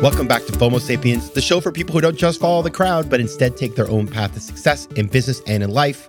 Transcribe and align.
Welcome 0.00 0.28
back 0.28 0.44
to 0.44 0.52
FOMO 0.52 0.80
Sapiens, 0.80 1.28
the 1.30 1.40
show 1.40 1.60
for 1.60 1.72
people 1.72 1.92
who 1.92 2.00
don't 2.00 2.16
just 2.16 2.38
follow 2.38 2.62
the 2.62 2.70
crowd, 2.70 3.10
but 3.10 3.18
instead 3.18 3.56
take 3.56 3.74
their 3.74 3.90
own 3.90 4.06
path 4.06 4.32
to 4.34 4.38
success 4.38 4.86
in 4.94 5.08
business 5.08 5.42
and 5.48 5.60
in 5.60 5.70
life. 5.70 6.08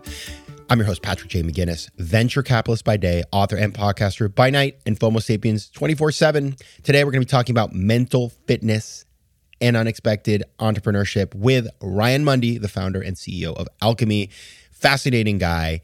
I'm 0.70 0.78
your 0.78 0.86
host, 0.86 1.02
Patrick 1.02 1.32
J. 1.32 1.42
McGinnis, 1.42 1.90
venture 1.98 2.44
capitalist 2.44 2.86
by 2.86 2.98
day, 2.98 3.23
author 3.32 3.58
and 3.58 3.73
podcaster 3.73 4.34
by 4.34 4.52
night, 4.52 4.78
and 4.86 5.00
FOMO 5.00 5.20
Sapiens 5.23 5.72
24 5.72 6.12
7. 6.12 6.56
Today, 6.84 7.04
we're 7.04 7.10
going 7.10 7.23
to 7.23 7.26
be 7.26 7.32
talking 7.32 7.52
about 7.52 7.73
mental 7.73 8.30
fitness 8.45 9.06
and 9.60 9.76
unexpected 9.76 10.44
entrepreneurship 10.60 11.34
with 11.34 11.67
Ryan 11.82 12.23
Mundy, 12.23 12.60
the 12.60 12.67
founder 12.67 13.02
and 13.02 13.17
CEO 13.17 13.56
of 13.56 13.67
Alkeme. 13.82 14.32
Fascinating 14.70 15.40
guy. 15.40 15.82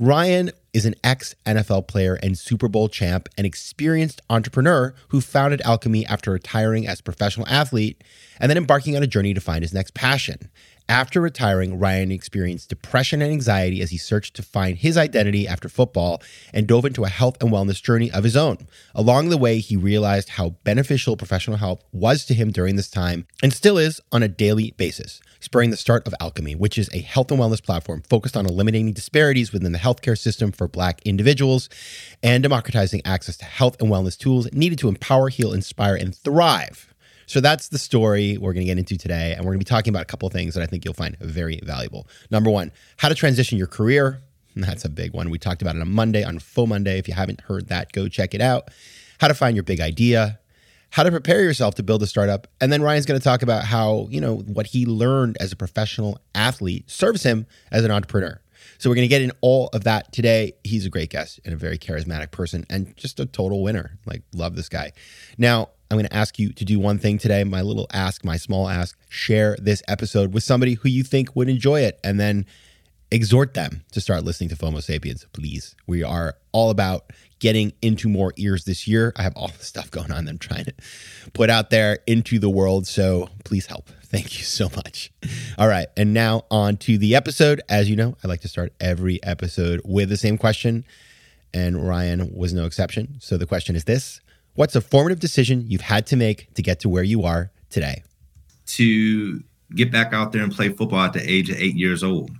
Ryan 0.00 0.50
is 0.72 0.86
an 0.86 0.94
ex 1.04 1.34
NFL 1.44 1.86
player 1.86 2.14
and 2.22 2.38
Super 2.38 2.68
Bowl 2.68 2.88
champ, 2.88 3.28
an 3.36 3.44
experienced 3.44 4.22
entrepreneur 4.30 4.94
who 5.08 5.20
founded 5.20 5.60
Alkeme 5.60 6.06
after 6.08 6.30
retiring 6.30 6.86
as 6.86 7.00
a 7.00 7.02
professional 7.02 7.46
athlete 7.48 8.02
and 8.40 8.48
then 8.48 8.56
embarking 8.56 8.96
on 8.96 9.02
a 9.02 9.06
journey 9.06 9.34
to 9.34 9.40
find 9.42 9.62
his 9.62 9.74
next 9.74 9.92
passion. 9.92 10.48
After 10.90 11.20
retiring, 11.20 11.78
Ryan 11.78 12.10
experienced 12.10 12.68
depression 12.68 13.22
and 13.22 13.30
anxiety 13.30 13.80
as 13.80 13.90
he 13.90 13.96
searched 13.96 14.34
to 14.34 14.42
find 14.42 14.76
his 14.76 14.96
identity 14.96 15.46
after 15.46 15.68
football 15.68 16.20
and 16.52 16.66
dove 16.66 16.84
into 16.84 17.04
a 17.04 17.08
health 17.08 17.40
and 17.40 17.52
wellness 17.52 17.80
journey 17.80 18.10
of 18.10 18.24
his 18.24 18.36
own. 18.36 18.66
Along 18.92 19.28
the 19.28 19.38
way, 19.38 19.60
he 19.60 19.76
realized 19.76 20.30
how 20.30 20.56
beneficial 20.64 21.16
professional 21.16 21.58
help 21.58 21.84
was 21.92 22.24
to 22.24 22.34
him 22.34 22.50
during 22.50 22.74
this 22.74 22.90
time 22.90 23.28
and 23.40 23.52
still 23.52 23.78
is 23.78 24.00
on 24.10 24.24
a 24.24 24.28
daily 24.28 24.74
basis, 24.78 25.20
spurring 25.38 25.70
the 25.70 25.76
start 25.76 26.04
of 26.08 26.14
Alkeme, 26.20 26.56
which 26.56 26.76
is 26.76 26.90
a 26.92 27.02
health 27.02 27.30
and 27.30 27.38
wellness 27.38 27.62
platform 27.62 28.02
focused 28.08 28.36
on 28.36 28.46
eliminating 28.46 28.92
disparities 28.92 29.52
within 29.52 29.70
the 29.70 29.78
healthcare 29.78 30.18
system 30.18 30.50
for 30.50 30.66
Black 30.66 31.00
individuals 31.04 31.68
and 32.20 32.42
democratizing 32.42 33.00
access 33.04 33.36
to 33.36 33.44
health 33.44 33.80
and 33.80 33.92
wellness 33.92 34.18
tools 34.18 34.52
needed 34.52 34.80
to 34.80 34.88
empower, 34.88 35.28
heal, 35.28 35.52
inspire, 35.52 35.94
and 35.94 36.16
thrive. 36.16 36.89
So 37.30 37.40
that's 37.40 37.68
the 37.68 37.78
story 37.78 38.38
we're 38.38 38.52
going 38.52 38.66
to 38.66 38.72
get 38.72 38.76
into 38.76 38.98
today. 38.98 39.34
And 39.34 39.44
we're 39.44 39.52
going 39.52 39.60
to 39.60 39.64
be 39.64 39.68
talking 39.68 39.92
about 39.92 40.02
a 40.02 40.06
couple 40.06 40.26
of 40.26 40.32
things 40.32 40.54
that 40.54 40.64
I 40.64 40.66
think 40.66 40.84
you'll 40.84 40.94
find 40.94 41.16
very 41.20 41.60
valuable. 41.62 42.08
Number 42.28 42.50
one, 42.50 42.72
how 42.96 43.08
to 43.08 43.14
transition 43.14 43.56
your 43.56 43.68
career. 43.68 44.20
That's 44.56 44.84
a 44.84 44.88
big 44.88 45.14
one. 45.14 45.30
We 45.30 45.38
talked 45.38 45.62
about 45.62 45.76
it 45.76 45.80
on 45.80 45.92
Monday, 45.92 46.24
on 46.24 46.40
Full 46.40 46.66
Monday. 46.66 46.98
If 46.98 47.06
you 47.06 47.14
haven't 47.14 47.42
heard 47.42 47.68
that, 47.68 47.92
go 47.92 48.08
check 48.08 48.34
it 48.34 48.40
out. 48.40 48.72
How 49.20 49.28
to 49.28 49.34
find 49.34 49.54
your 49.54 49.62
big 49.62 49.78
idea, 49.80 50.40
how 50.90 51.04
to 51.04 51.12
prepare 51.12 51.40
yourself 51.40 51.76
to 51.76 51.84
build 51.84 52.02
a 52.02 52.08
startup. 52.08 52.48
And 52.60 52.72
then 52.72 52.82
Ryan's 52.82 53.06
going 53.06 53.20
to 53.20 53.22
talk 53.22 53.42
about 53.42 53.62
how, 53.62 54.08
you 54.10 54.20
know, 54.20 54.38
what 54.38 54.66
he 54.66 54.84
learned 54.84 55.36
as 55.38 55.52
a 55.52 55.56
professional 55.56 56.18
athlete 56.34 56.90
serves 56.90 57.22
him 57.22 57.46
as 57.70 57.84
an 57.84 57.92
entrepreneur. 57.92 58.40
So 58.78 58.90
we're 58.90 58.96
going 58.96 59.04
to 59.04 59.08
get 59.08 59.22
in 59.22 59.30
all 59.40 59.68
of 59.72 59.84
that 59.84 60.12
today. 60.12 60.54
He's 60.64 60.84
a 60.84 60.90
great 60.90 61.10
guest 61.10 61.38
and 61.44 61.54
a 61.54 61.56
very 61.56 61.78
charismatic 61.78 62.32
person 62.32 62.66
and 62.68 62.96
just 62.96 63.20
a 63.20 63.26
total 63.26 63.62
winner. 63.62 64.00
Like, 64.04 64.22
love 64.34 64.56
this 64.56 64.68
guy. 64.68 64.94
Now, 65.38 65.68
I'm 65.90 65.96
going 65.96 66.06
to 66.06 66.16
ask 66.16 66.38
you 66.38 66.52
to 66.52 66.64
do 66.64 66.78
one 66.78 66.98
thing 66.98 67.18
today. 67.18 67.42
My 67.42 67.62
little 67.62 67.88
ask, 67.92 68.24
my 68.24 68.36
small 68.36 68.68
ask, 68.68 68.96
share 69.08 69.56
this 69.60 69.82
episode 69.88 70.32
with 70.32 70.44
somebody 70.44 70.74
who 70.74 70.88
you 70.88 71.02
think 71.02 71.34
would 71.34 71.48
enjoy 71.48 71.80
it 71.80 71.98
and 72.04 72.20
then 72.20 72.46
exhort 73.10 73.54
them 73.54 73.82
to 73.90 74.00
start 74.00 74.22
listening 74.22 74.50
to 74.50 74.56
FOMO 74.56 74.80
Sapiens, 74.82 75.26
please. 75.32 75.74
We 75.88 76.04
are 76.04 76.36
all 76.52 76.70
about 76.70 77.12
getting 77.40 77.72
into 77.82 78.08
more 78.08 78.32
ears 78.36 78.66
this 78.66 78.86
year. 78.86 79.12
I 79.16 79.22
have 79.22 79.32
all 79.34 79.48
the 79.58 79.64
stuff 79.64 79.90
going 79.90 80.12
on 80.12 80.26
that 80.26 80.30
I'm 80.30 80.38
trying 80.38 80.66
to 80.66 80.74
put 81.32 81.50
out 81.50 81.70
there 81.70 81.98
into 82.06 82.38
the 82.38 82.50
world. 82.50 82.86
So 82.86 83.28
please 83.44 83.66
help. 83.66 83.90
Thank 84.04 84.38
you 84.38 84.44
so 84.44 84.68
much. 84.76 85.10
All 85.58 85.66
right. 85.68 85.88
And 85.96 86.14
now 86.14 86.44
on 86.52 86.76
to 86.78 86.98
the 86.98 87.16
episode. 87.16 87.62
As 87.68 87.90
you 87.90 87.96
know, 87.96 88.16
I 88.22 88.28
like 88.28 88.42
to 88.42 88.48
start 88.48 88.72
every 88.80 89.20
episode 89.24 89.80
with 89.84 90.08
the 90.08 90.16
same 90.16 90.38
question. 90.38 90.84
And 91.52 91.86
Ryan 91.88 92.32
was 92.32 92.52
no 92.52 92.64
exception. 92.64 93.16
So 93.18 93.36
the 93.36 93.46
question 93.46 93.74
is 93.74 93.84
this 93.84 94.20
What's 94.54 94.74
a 94.74 94.80
formative 94.80 95.20
decision 95.20 95.64
you've 95.68 95.80
had 95.80 96.06
to 96.08 96.16
make 96.16 96.52
to 96.54 96.62
get 96.62 96.80
to 96.80 96.88
where 96.88 97.02
you 97.02 97.24
are 97.24 97.50
today? 97.70 98.02
To 98.66 99.42
get 99.74 99.92
back 99.92 100.12
out 100.12 100.32
there 100.32 100.42
and 100.42 100.52
play 100.52 100.68
football 100.70 101.00
at 101.00 101.12
the 101.12 101.30
age 101.30 101.50
of 101.50 101.56
eight 101.56 101.76
years 101.76 102.02
old. 102.02 102.30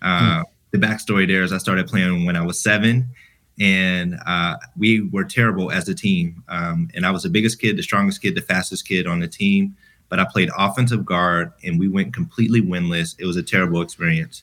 Uh, 0.00 0.36
hmm. 0.36 0.42
The 0.72 0.78
backstory 0.78 1.26
there 1.26 1.42
is 1.42 1.52
I 1.52 1.58
started 1.58 1.88
playing 1.88 2.24
when 2.24 2.36
I 2.36 2.42
was 2.42 2.60
seven, 2.62 3.10
and 3.58 4.18
uh, 4.24 4.56
we 4.78 5.02
were 5.02 5.24
terrible 5.24 5.70
as 5.70 5.88
a 5.88 5.94
team. 5.94 6.44
Um, 6.48 6.88
and 6.94 7.04
I 7.04 7.10
was 7.10 7.24
the 7.24 7.28
biggest 7.28 7.60
kid, 7.60 7.76
the 7.76 7.82
strongest 7.82 8.22
kid, 8.22 8.34
the 8.34 8.40
fastest 8.40 8.86
kid 8.86 9.06
on 9.06 9.20
the 9.20 9.28
team. 9.28 9.76
But 10.08 10.18
I 10.18 10.26
played 10.30 10.48
offensive 10.56 11.04
guard, 11.04 11.52
and 11.62 11.78
we 11.78 11.88
went 11.88 12.14
completely 12.14 12.60
winless. 12.60 13.14
It 13.18 13.26
was 13.26 13.36
a 13.36 13.42
terrible 13.42 13.82
experience. 13.82 14.42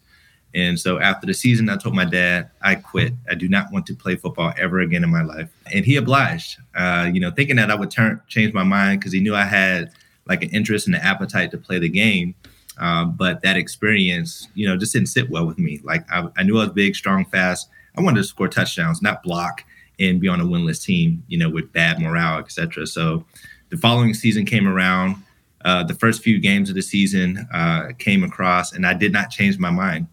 And 0.57 0.79
so 0.79 0.99
after 0.99 1.27
the 1.27 1.35
season, 1.35 1.69
I 1.69 1.77
told 1.77 1.93
my 1.93 2.03
dad, 2.03 2.49
I 2.63 2.73
quit. 2.73 3.13
I 3.29 3.35
do 3.35 3.47
not 3.47 3.71
want 3.71 3.85
to 3.85 3.95
play 3.95 4.15
football 4.15 4.53
ever 4.57 4.79
again 4.79 5.03
in 5.03 5.11
my 5.11 5.21
life. 5.21 5.49
And 5.71 5.85
he 5.85 5.97
obliged, 5.97 6.57
uh, 6.75 7.11
you 7.13 7.19
know, 7.19 7.29
thinking 7.29 7.57
that 7.57 7.69
I 7.69 7.75
would 7.75 7.91
turn 7.91 8.19
change 8.27 8.55
my 8.55 8.63
mind 8.63 8.99
because 8.99 9.13
he 9.13 9.19
knew 9.19 9.35
I 9.35 9.43
had 9.43 9.91
like 10.25 10.41
an 10.41 10.49
interest 10.49 10.87
and 10.87 10.95
an 10.95 11.01
appetite 11.03 11.51
to 11.51 11.59
play 11.59 11.77
the 11.77 11.89
game. 11.89 12.33
Uh, 12.79 13.05
but 13.05 13.43
that 13.43 13.55
experience, 13.55 14.47
you 14.55 14.67
know, 14.67 14.75
just 14.75 14.93
didn't 14.93 15.09
sit 15.09 15.29
well 15.29 15.45
with 15.45 15.59
me. 15.59 15.79
Like 15.83 16.11
I, 16.11 16.27
I 16.35 16.41
knew 16.41 16.57
I 16.57 16.63
was 16.63 16.73
big, 16.73 16.95
strong, 16.95 17.25
fast. 17.25 17.69
I 17.95 18.01
wanted 18.01 18.17
to 18.17 18.23
score 18.23 18.47
touchdowns, 18.47 18.99
not 18.99 19.21
block 19.21 19.63
and 19.99 20.19
be 20.19 20.27
on 20.27 20.41
a 20.41 20.45
winless 20.45 20.83
team, 20.83 21.23
you 21.27 21.37
know, 21.37 21.51
with 21.51 21.71
bad 21.71 21.99
morale, 21.99 22.39
etc. 22.39 22.87
So 22.87 23.23
the 23.69 23.77
following 23.77 24.15
season 24.15 24.43
came 24.43 24.67
around. 24.67 25.17
Uh, 25.63 25.83
the 25.83 25.93
first 25.93 26.23
few 26.23 26.39
games 26.39 26.69
of 26.69 26.75
the 26.75 26.81
season 26.81 27.47
uh, 27.53 27.89
came 27.99 28.23
across, 28.23 28.73
and 28.73 28.87
I 28.87 28.95
did 28.95 29.11
not 29.13 29.29
change 29.29 29.59
my 29.59 29.71
mind. 29.71 30.07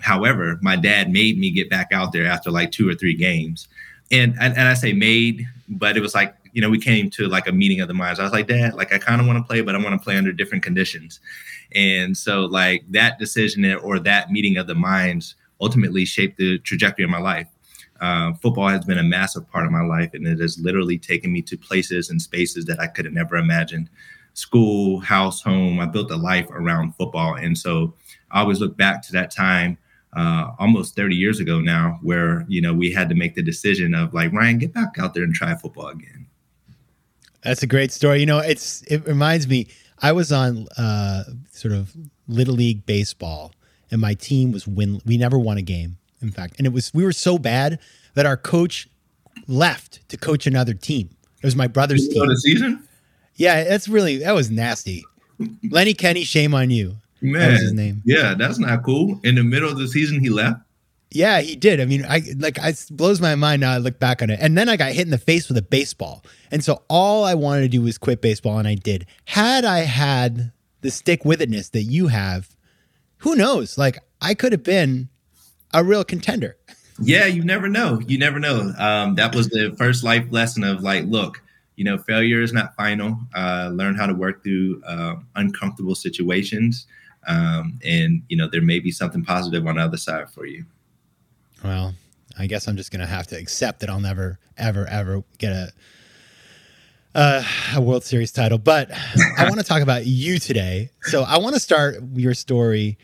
However, 0.00 0.58
my 0.62 0.76
dad 0.76 1.10
made 1.10 1.38
me 1.38 1.50
get 1.50 1.70
back 1.70 1.92
out 1.92 2.12
there 2.12 2.26
after 2.26 2.50
like 2.50 2.72
two 2.72 2.88
or 2.88 2.94
three 2.94 3.14
games. 3.14 3.68
And, 4.10 4.34
and, 4.40 4.56
and 4.56 4.68
I 4.68 4.74
say 4.74 4.92
made, 4.92 5.46
but 5.68 5.96
it 5.96 6.00
was 6.00 6.14
like, 6.14 6.34
you 6.52 6.62
know, 6.62 6.70
we 6.70 6.80
came 6.80 7.10
to 7.10 7.28
like 7.28 7.46
a 7.46 7.52
meeting 7.52 7.80
of 7.80 7.88
the 7.88 7.94
minds. 7.94 8.18
I 8.18 8.24
was 8.24 8.32
like, 8.32 8.48
Dad, 8.48 8.74
like 8.74 8.92
I 8.92 8.98
kind 8.98 9.20
of 9.20 9.26
want 9.26 9.38
to 9.38 9.44
play, 9.44 9.60
but 9.60 9.74
I 9.74 9.78
want 9.78 10.00
to 10.00 10.02
play 10.02 10.16
under 10.16 10.32
different 10.32 10.64
conditions. 10.64 11.20
And 11.74 12.16
so 12.16 12.46
like 12.46 12.84
that 12.90 13.18
decision 13.18 13.64
or 13.74 13.98
that 13.98 14.30
meeting 14.30 14.56
of 14.56 14.66
the 14.66 14.74
minds 14.74 15.34
ultimately 15.60 16.04
shaped 16.04 16.38
the 16.38 16.58
trajectory 16.58 17.04
of 17.04 17.10
my 17.10 17.20
life. 17.20 17.48
Uh, 18.00 18.32
football 18.34 18.68
has 18.68 18.84
been 18.84 18.98
a 18.98 19.02
massive 19.02 19.50
part 19.50 19.66
of 19.66 19.72
my 19.72 19.82
life, 19.82 20.14
and 20.14 20.26
it 20.26 20.38
has 20.38 20.58
literally 20.58 20.98
taken 20.98 21.32
me 21.32 21.42
to 21.42 21.56
places 21.56 22.10
and 22.10 22.22
spaces 22.22 22.64
that 22.64 22.78
I 22.80 22.86
could 22.86 23.04
have 23.04 23.14
never 23.14 23.36
imagined. 23.36 23.90
School, 24.34 25.00
house, 25.00 25.42
home. 25.42 25.80
I 25.80 25.86
built 25.86 26.12
a 26.12 26.16
life 26.16 26.48
around 26.50 26.94
football, 26.94 27.34
and 27.34 27.58
so 27.58 27.94
I 28.30 28.40
always 28.40 28.60
look 28.60 28.76
back 28.76 29.02
to 29.02 29.12
that 29.12 29.32
time 29.32 29.78
uh, 30.16 30.52
almost 30.58 30.96
30 30.96 31.14
years 31.16 31.40
ago 31.40 31.60
now, 31.60 31.98
where 32.02 32.44
you 32.48 32.60
know 32.60 32.72
we 32.72 32.92
had 32.92 33.08
to 33.08 33.14
make 33.14 33.34
the 33.34 33.42
decision 33.42 33.94
of 33.94 34.14
like 34.14 34.32
Ryan, 34.32 34.58
get 34.58 34.72
back 34.72 34.98
out 34.98 35.14
there 35.14 35.22
and 35.22 35.34
try 35.34 35.54
football 35.54 35.88
again. 35.88 36.26
That's 37.42 37.62
a 37.62 37.66
great 37.66 37.92
story. 37.92 38.20
You 38.20 38.26
know, 38.26 38.38
it's 38.38 38.82
it 38.82 39.06
reminds 39.06 39.48
me. 39.48 39.68
I 40.00 40.12
was 40.12 40.30
on 40.30 40.68
uh, 40.76 41.24
sort 41.50 41.74
of 41.74 41.92
little 42.28 42.54
league 42.54 42.86
baseball, 42.86 43.52
and 43.90 44.00
my 44.00 44.14
team 44.14 44.52
was 44.52 44.66
win. 44.66 45.00
We 45.04 45.16
never 45.16 45.38
won 45.38 45.58
a 45.58 45.62
game, 45.62 45.98
in 46.22 46.30
fact, 46.30 46.54
and 46.58 46.66
it 46.66 46.72
was 46.72 46.92
we 46.94 47.04
were 47.04 47.12
so 47.12 47.38
bad 47.38 47.78
that 48.14 48.26
our 48.26 48.36
coach 48.36 48.88
left 49.46 50.08
to 50.08 50.16
coach 50.16 50.46
another 50.46 50.74
team. 50.74 51.10
It 51.42 51.46
was 51.46 51.56
my 51.56 51.68
brother's 51.68 52.08
team. 52.08 52.26
the 52.26 52.36
season. 52.36 52.88
Yeah, 53.36 53.64
that's 53.64 53.88
really 53.88 54.18
that 54.18 54.32
was 54.32 54.50
nasty. 54.50 55.04
Lenny 55.70 55.94
Kenny, 55.94 56.24
shame 56.24 56.54
on 56.54 56.70
you. 56.70 56.96
Man, 57.20 57.52
his 57.52 57.72
name. 57.72 58.02
Yeah, 58.04 58.34
that's 58.34 58.58
not 58.58 58.82
cool. 58.82 59.20
In 59.24 59.34
the 59.34 59.44
middle 59.44 59.68
of 59.68 59.78
the 59.78 59.88
season, 59.88 60.20
he 60.20 60.30
left. 60.30 60.60
Yeah, 61.10 61.40
he 61.40 61.56
did. 61.56 61.80
I 61.80 61.86
mean, 61.86 62.04
I 62.04 62.22
like 62.36 62.58
it 62.58 62.86
blows 62.90 63.20
my 63.20 63.34
mind 63.34 63.60
now. 63.60 63.72
I 63.72 63.78
look 63.78 63.98
back 63.98 64.20
on 64.20 64.30
it, 64.30 64.38
and 64.40 64.58
then 64.58 64.68
I 64.68 64.76
got 64.76 64.92
hit 64.92 65.06
in 65.06 65.10
the 65.10 65.18
face 65.18 65.48
with 65.48 65.56
a 65.56 65.62
baseball, 65.62 66.24
and 66.50 66.62
so 66.62 66.82
all 66.88 67.24
I 67.24 67.34
wanted 67.34 67.62
to 67.62 67.68
do 67.68 67.82
was 67.82 67.96
quit 67.96 68.20
baseball, 68.20 68.58
and 68.58 68.68
I 68.68 68.74
did. 68.74 69.06
Had 69.24 69.64
I 69.64 69.80
had 69.80 70.52
the 70.82 70.90
stick 70.90 71.24
with 71.24 71.40
itness 71.40 71.70
that 71.70 71.84
you 71.84 72.08
have, 72.08 72.54
who 73.18 73.34
knows? 73.34 73.78
Like 73.78 73.98
I 74.20 74.34
could 74.34 74.52
have 74.52 74.62
been 74.62 75.08
a 75.72 75.82
real 75.82 76.04
contender. 76.04 76.56
Yeah, 77.00 77.26
you 77.26 77.44
never 77.44 77.68
know. 77.68 78.00
You 78.06 78.18
never 78.18 78.38
know. 78.38 78.72
Um, 78.78 79.14
that 79.14 79.34
was 79.34 79.48
the 79.48 79.74
first 79.78 80.02
life 80.02 80.26
lesson 80.30 80.64
of 80.64 80.82
like, 80.82 81.04
look, 81.04 81.42
you 81.76 81.84
know, 81.84 81.96
failure 81.96 82.42
is 82.42 82.52
not 82.52 82.74
final. 82.74 83.16
Uh, 83.34 83.70
learn 83.72 83.94
how 83.94 84.06
to 84.06 84.14
work 84.14 84.42
through 84.42 84.82
uh, 84.84 85.14
uncomfortable 85.36 85.94
situations, 85.94 86.86
um, 87.28 87.78
and 87.84 88.22
you 88.28 88.36
know, 88.36 88.48
there 88.50 88.62
may 88.62 88.80
be 88.80 88.90
something 88.90 89.24
positive 89.24 89.66
on 89.66 89.76
the 89.76 89.82
other 89.82 89.96
side 89.96 90.30
for 90.30 90.46
you. 90.46 90.64
Well, 91.62 91.94
I 92.38 92.46
guess 92.46 92.66
I'm 92.66 92.76
just 92.76 92.90
gonna 92.90 93.06
have 93.06 93.26
to 93.28 93.38
accept 93.38 93.80
that 93.80 93.90
I'll 93.90 94.00
never, 94.00 94.38
ever, 94.56 94.86
ever 94.86 95.22
get 95.38 95.52
a 95.52 95.72
uh, 97.14 97.42
a 97.74 97.80
World 97.80 98.04
Series 98.04 98.32
title. 98.32 98.58
But 98.58 98.90
I 99.38 99.44
want 99.44 99.58
to 99.58 99.64
talk 99.64 99.82
about 99.82 100.06
you 100.06 100.38
today. 100.38 100.90
So 101.02 101.22
I 101.22 101.38
want 101.38 101.54
to 101.54 101.60
start 101.60 101.96
your 102.14 102.34
story 102.34 102.98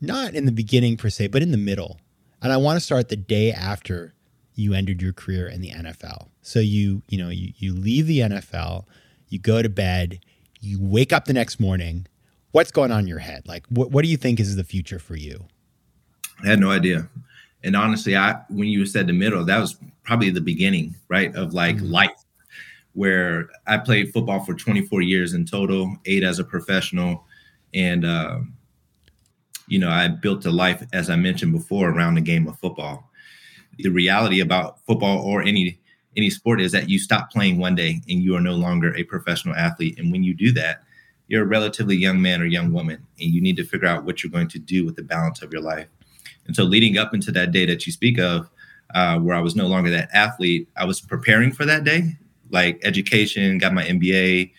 not 0.00 0.34
in 0.34 0.44
the 0.44 0.52
beginning 0.52 0.96
per 0.96 1.10
se, 1.10 1.28
but 1.28 1.42
in 1.42 1.50
the 1.50 1.58
middle. 1.58 1.98
And 2.42 2.52
I 2.52 2.56
want 2.56 2.76
to 2.76 2.80
start 2.80 3.08
the 3.08 3.16
day 3.16 3.52
after 3.52 4.14
you 4.54 4.74
ended 4.74 5.02
your 5.02 5.12
career 5.12 5.48
in 5.48 5.60
the 5.60 5.70
NFL. 5.70 6.28
So 6.42 6.60
you, 6.60 7.02
you 7.08 7.18
know, 7.18 7.30
you, 7.30 7.52
you 7.56 7.74
leave 7.74 8.06
the 8.06 8.20
NFL, 8.20 8.84
you 9.28 9.38
go 9.38 9.62
to 9.62 9.68
bed, 9.68 10.20
you 10.60 10.78
wake 10.80 11.12
up 11.12 11.24
the 11.24 11.32
next 11.32 11.58
morning. 11.58 12.06
What's 12.54 12.70
going 12.70 12.92
on 12.92 13.00
in 13.00 13.08
your 13.08 13.18
head? 13.18 13.48
Like, 13.48 13.66
what, 13.70 13.90
what 13.90 14.04
do 14.04 14.08
you 14.08 14.16
think 14.16 14.38
is 14.38 14.54
the 14.54 14.62
future 14.62 15.00
for 15.00 15.16
you? 15.16 15.44
I 16.44 16.50
had 16.50 16.60
no 16.60 16.70
idea. 16.70 17.08
And 17.64 17.74
honestly, 17.74 18.16
I 18.16 18.42
when 18.48 18.68
you 18.68 18.86
said 18.86 19.08
the 19.08 19.12
middle, 19.12 19.44
that 19.44 19.58
was 19.58 19.76
probably 20.04 20.30
the 20.30 20.40
beginning, 20.40 20.94
right, 21.08 21.34
of 21.34 21.52
like 21.52 21.78
mm-hmm. 21.78 21.90
life, 21.90 22.24
where 22.92 23.48
I 23.66 23.78
played 23.78 24.12
football 24.12 24.44
for 24.44 24.54
24 24.54 25.02
years 25.02 25.34
in 25.34 25.44
total, 25.46 25.96
eight 26.06 26.22
as 26.22 26.38
a 26.38 26.44
professional, 26.44 27.24
and 27.74 28.04
uh, 28.04 28.38
you 29.66 29.80
know 29.80 29.90
I 29.90 30.06
built 30.06 30.46
a 30.46 30.52
life, 30.52 30.80
as 30.92 31.10
I 31.10 31.16
mentioned 31.16 31.54
before, 31.54 31.90
around 31.90 32.14
the 32.14 32.20
game 32.20 32.46
of 32.46 32.56
football. 32.60 33.10
The 33.78 33.88
reality 33.88 34.38
about 34.38 34.78
football 34.86 35.24
or 35.24 35.42
any 35.42 35.80
any 36.16 36.30
sport 36.30 36.60
is 36.60 36.70
that 36.70 36.88
you 36.88 37.00
stop 37.00 37.32
playing 37.32 37.58
one 37.58 37.74
day 37.74 38.00
and 38.08 38.22
you 38.22 38.36
are 38.36 38.40
no 38.40 38.54
longer 38.54 38.94
a 38.94 39.02
professional 39.02 39.56
athlete, 39.56 39.98
and 39.98 40.12
when 40.12 40.22
you 40.22 40.34
do 40.34 40.52
that, 40.52 40.83
you're 41.28 41.42
a 41.42 41.46
relatively 41.46 41.96
young 41.96 42.20
man 42.20 42.40
or 42.40 42.46
young 42.46 42.72
woman, 42.72 43.04
and 43.18 43.30
you 43.30 43.40
need 43.40 43.56
to 43.56 43.64
figure 43.64 43.88
out 43.88 44.04
what 44.04 44.22
you're 44.22 44.30
going 44.30 44.48
to 44.48 44.58
do 44.58 44.84
with 44.84 44.96
the 44.96 45.02
balance 45.02 45.42
of 45.42 45.52
your 45.52 45.62
life. 45.62 45.88
And 46.46 46.54
so, 46.54 46.64
leading 46.64 46.98
up 46.98 47.14
into 47.14 47.32
that 47.32 47.52
day 47.52 47.64
that 47.66 47.86
you 47.86 47.92
speak 47.92 48.18
of, 48.18 48.50
uh, 48.94 49.18
where 49.18 49.34
I 49.34 49.40
was 49.40 49.56
no 49.56 49.66
longer 49.66 49.90
that 49.90 50.10
athlete, 50.12 50.68
I 50.76 50.84
was 50.84 51.00
preparing 51.00 51.52
for 51.52 51.64
that 51.64 51.84
day, 51.84 52.16
like 52.50 52.80
education, 52.84 53.58
got 53.58 53.72
my 53.72 53.84
MBA, 53.84 54.52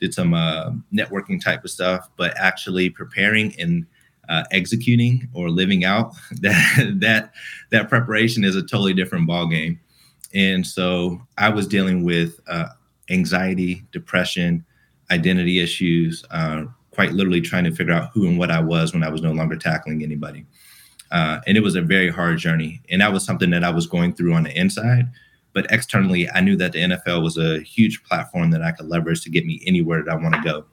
did 0.00 0.14
some 0.14 0.34
uh, 0.34 0.70
networking 0.94 1.42
type 1.42 1.64
of 1.64 1.70
stuff, 1.70 2.08
but 2.16 2.36
actually 2.36 2.90
preparing 2.90 3.58
and 3.60 3.86
uh, 4.28 4.44
executing 4.52 5.28
or 5.34 5.50
living 5.50 5.84
out 5.84 6.14
that 6.40 6.96
that 7.00 7.32
that 7.70 7.88
preparation 7.88 8.44
is 8.44 8.54
a 8.54 8.62
totally 8.62 8.94
different 8.94 9.26
ball 9.26 9.48
game. 9.48 9.80
And 10.34 10.66
so, 10.66 11.20
I 11.36 11.48
was 11.48 11.66
dealing 11.66 12.04
with 12.04 12.38
uh, 12.46 12.68
anxiety, 13.10 13.84
depression, 13.90 14.64
identity 15.12 15.60
issues, 15.60 16.24
uh, 16.30 16.64
quite 16.90 17.12
literally 17.12 17.40
trying 17.40 17.64
to 17.64 17.70
figure 17.70 17.92
out 17.92 18.10
who 18.12 18.26
and 18.26 18.38
what 18.38 18.50
I 18.50 18.60
was 18.60 18.92
when 18.92 19.02
I 19.02 19.10
was 19.10 19.22
no 19.22 19.32
longer 19.32 19.56
tackling 19.56 20.02
anybody. 20.02 20.46
Uh, 21.10 21.40
and 21.46 21.56
it 21.56 21.62
was 21.62 21.76
a 21.76 21.82
very 21.82 22.08
hard 22.08 22.38
journey. 22.38 22.80
And 22.90 23.00
that 23.02 23.12
was 23.12 23.24
something 23.24 23.50
that 23.50 23.64
I 23.64 23.70
was 23.70 23.86
going 23.86 24.14
through 24.14 24.32
on 24.32 24.44
the 24.44 24.58
inside. 24.58 25.08
But 25.52 25.66
externally, 25.70 26.30
I 26.30 26.40
knew 26.40 26.56
that 26.56 26.72
the 26.72 26.78
NFL 26.80 27.22
was 27.22 27.36
a 27.36 27.60
huge 27.60 28.02
platform 28.04 28.50
that 28.52 28.62
I 28.62 28.72
could 28.72 28.88
leverage 28.88 29.22
to 29.22 29.30
get 29.30 29.44
me 29.44 29.62
anywhere 29.66 30.02
that 30.02 30.10
I 30.10 30.16
want 30.16 30.34
to 30.34 30.40
go. 30.40 30.64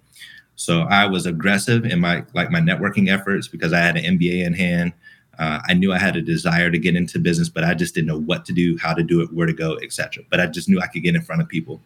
So 0.56 0.82
I 0.84 1.06
was 1.06 1.26
aggressive 1.26 1.86
in 1.86 2.00
my 2.00 2.24
like 2.34 2.52
my 2.52 2.60
networking 2.60 3.10
efforts 3.10 3.48
because 3.48 3.74
I 3.74 3.80
had 3.80 3.98
an 3.98 4.18
MBA 4.18 4.46
in 4.46 4.54
hand. 4.54 4.94
Uh, 5.38 5.60
I 5.68 5.74
knew 5.74 5.94
I 5.94 5.98
had 5.98 6.18
a 6.18 6.22
desire 6.22 6.70
to 6.70 6.78
get 6.78 6.98
into 6.98 7.18
business, 7.18 7.48
but 7.48 7.64
I 7.64 7.74
just 7.74 7.96
didn't 7.96 8.08
know 8.08 8.20
what 8.20 8.44
to 8.46 8.54
do, 8.54 8.78
how 8.78 8.94
to 8.94 9.04
do 9.04 9.22
it, 9.22 9.32
where 9.34 9.48
to 9.48 9.54
go, 9.54 9.78
etc. 9.78 10.24
But 10.30 10.42
I 10.42 10.48
just 10.48 10.68
knew 10.68 10.82
I 10.82 10.88
could 10.88 11.04
get 11.04 11.16
in 11.16 11.22
front 11.22 11.42
of 11.42 11.48
people. 11.48 11.82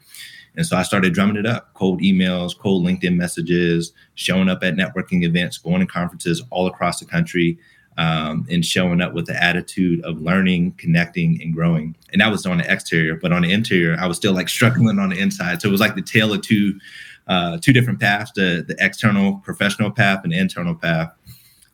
And 0.56 0.66
so 0.66 0.78
I 0.78 0.84
started 0.84 1.14
drumming 1.14 1.38
it 1.38 1.46
up 1.46 1.74
cold 1.74 2.02
emails, 2.02 2.58
cold 2.58 2.86
LinkedIn 2.86 3.16
messages, 3.16 3.92
showing 4.16 4.50
up 4.50 4.64
at 4.64 4.76
networking 4.76 5.24
events, 5.24 5.58
going 5.58 5.80
to 5.80 5.88
conferences 5.88 6.44
all 6.52 6.68
across 6.68 7.00
the 7.00 7.06
country, 7.06 7.58
um, 7.98 8.46
and 8.50 8.66
showing 8.66 9.02
up 9.02 9.14
with 9.14 9.26
the 9.26 9.44
attitude 9.44 10.04
of 10.04 10.22
learning, 10.22 10.74
connecting, 10.74 11.42
and 11.42 11.54
growing. 11.54 11.96
And 12.12 12.22
that 12.22 12.32
was 12.32 12.46
on 12.46 12.58
the 12.58 12.72
exterior, 12.72 13.16
but 13.16 13.32
on 13.32 13.42
the 13.42 13.52
interior, 13.52 13.98
I 14.00 14.08
was 14.08 14.18
still 14.18 14.34
like 14.34 14.50
struggling 14.50 15.00
on 15.00 15.10
the 15.10 15.20
inside. 15.20 15.62
So 15.62 15.70
it 15.70 15.72
was 15.72 15.82
like 15.82 15.96
the 15.96 16.02
tale 16.02 16.34
of 16.34 16.42
two, 16.42 16.80
uh, 17.28 17.58
two 17.62 17.74
different 17.74 18.00
paths: 18.00 18.32
the 18.36 18.64
the 18.68 18.76
external 18.80 19.38
professional 19.40 19.92
path 19.92 20.24
and 20.24 20.34
the 20.34 20.40
internal 20.40 20.76
path. 20.76 21.12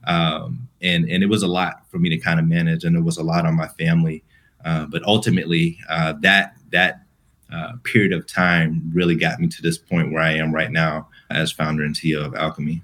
Um, 0.05 0.67
and 0.81 1.09
and 1.09 1.23
it 1.23 1.27
was 1.27 1.43
a 1.43 1.47
lot 1.47 1.83
for 1.89 1.99
me 1.99 2.09
to 2.09 2.17
kind 2.17 2.39
of 2.39 2.47
manage, 2.47 2.83
and 2.83 2.95
it 2.95 3.03
was 3.03 3.17
a 3.17 3.23
lot 3.23 3.45
on 3.45 3.55
my 3.55 3.67
family. 3.67 4.23
Uh, 4.65 4.85
but 4.85 5.03
ultimately, 5.03 5.77
uh, 5.89 6.13
that 6.21 6.55
that 6.71 7.01
uh, 7.51 7.73
period 7.83 8.13
of 8.13 8.27
time 8.27 8.91
really 8.93 9.15
got 9.15 9.39
me 9.39 9.47
to 9.47 9.61
this 9.61 9.77
point 9.77 10.11
where 10.11 10.21
I 10.21 10.33
am 10.33 10.53
right 10.53 10.71
now 10.71 11.09
as 11.29 11.51
founder 11.51 11.83
and 11.83 11.95
CEO 11.95 12.25
of 12.25 12.33
Alkeme. 12.33 12.81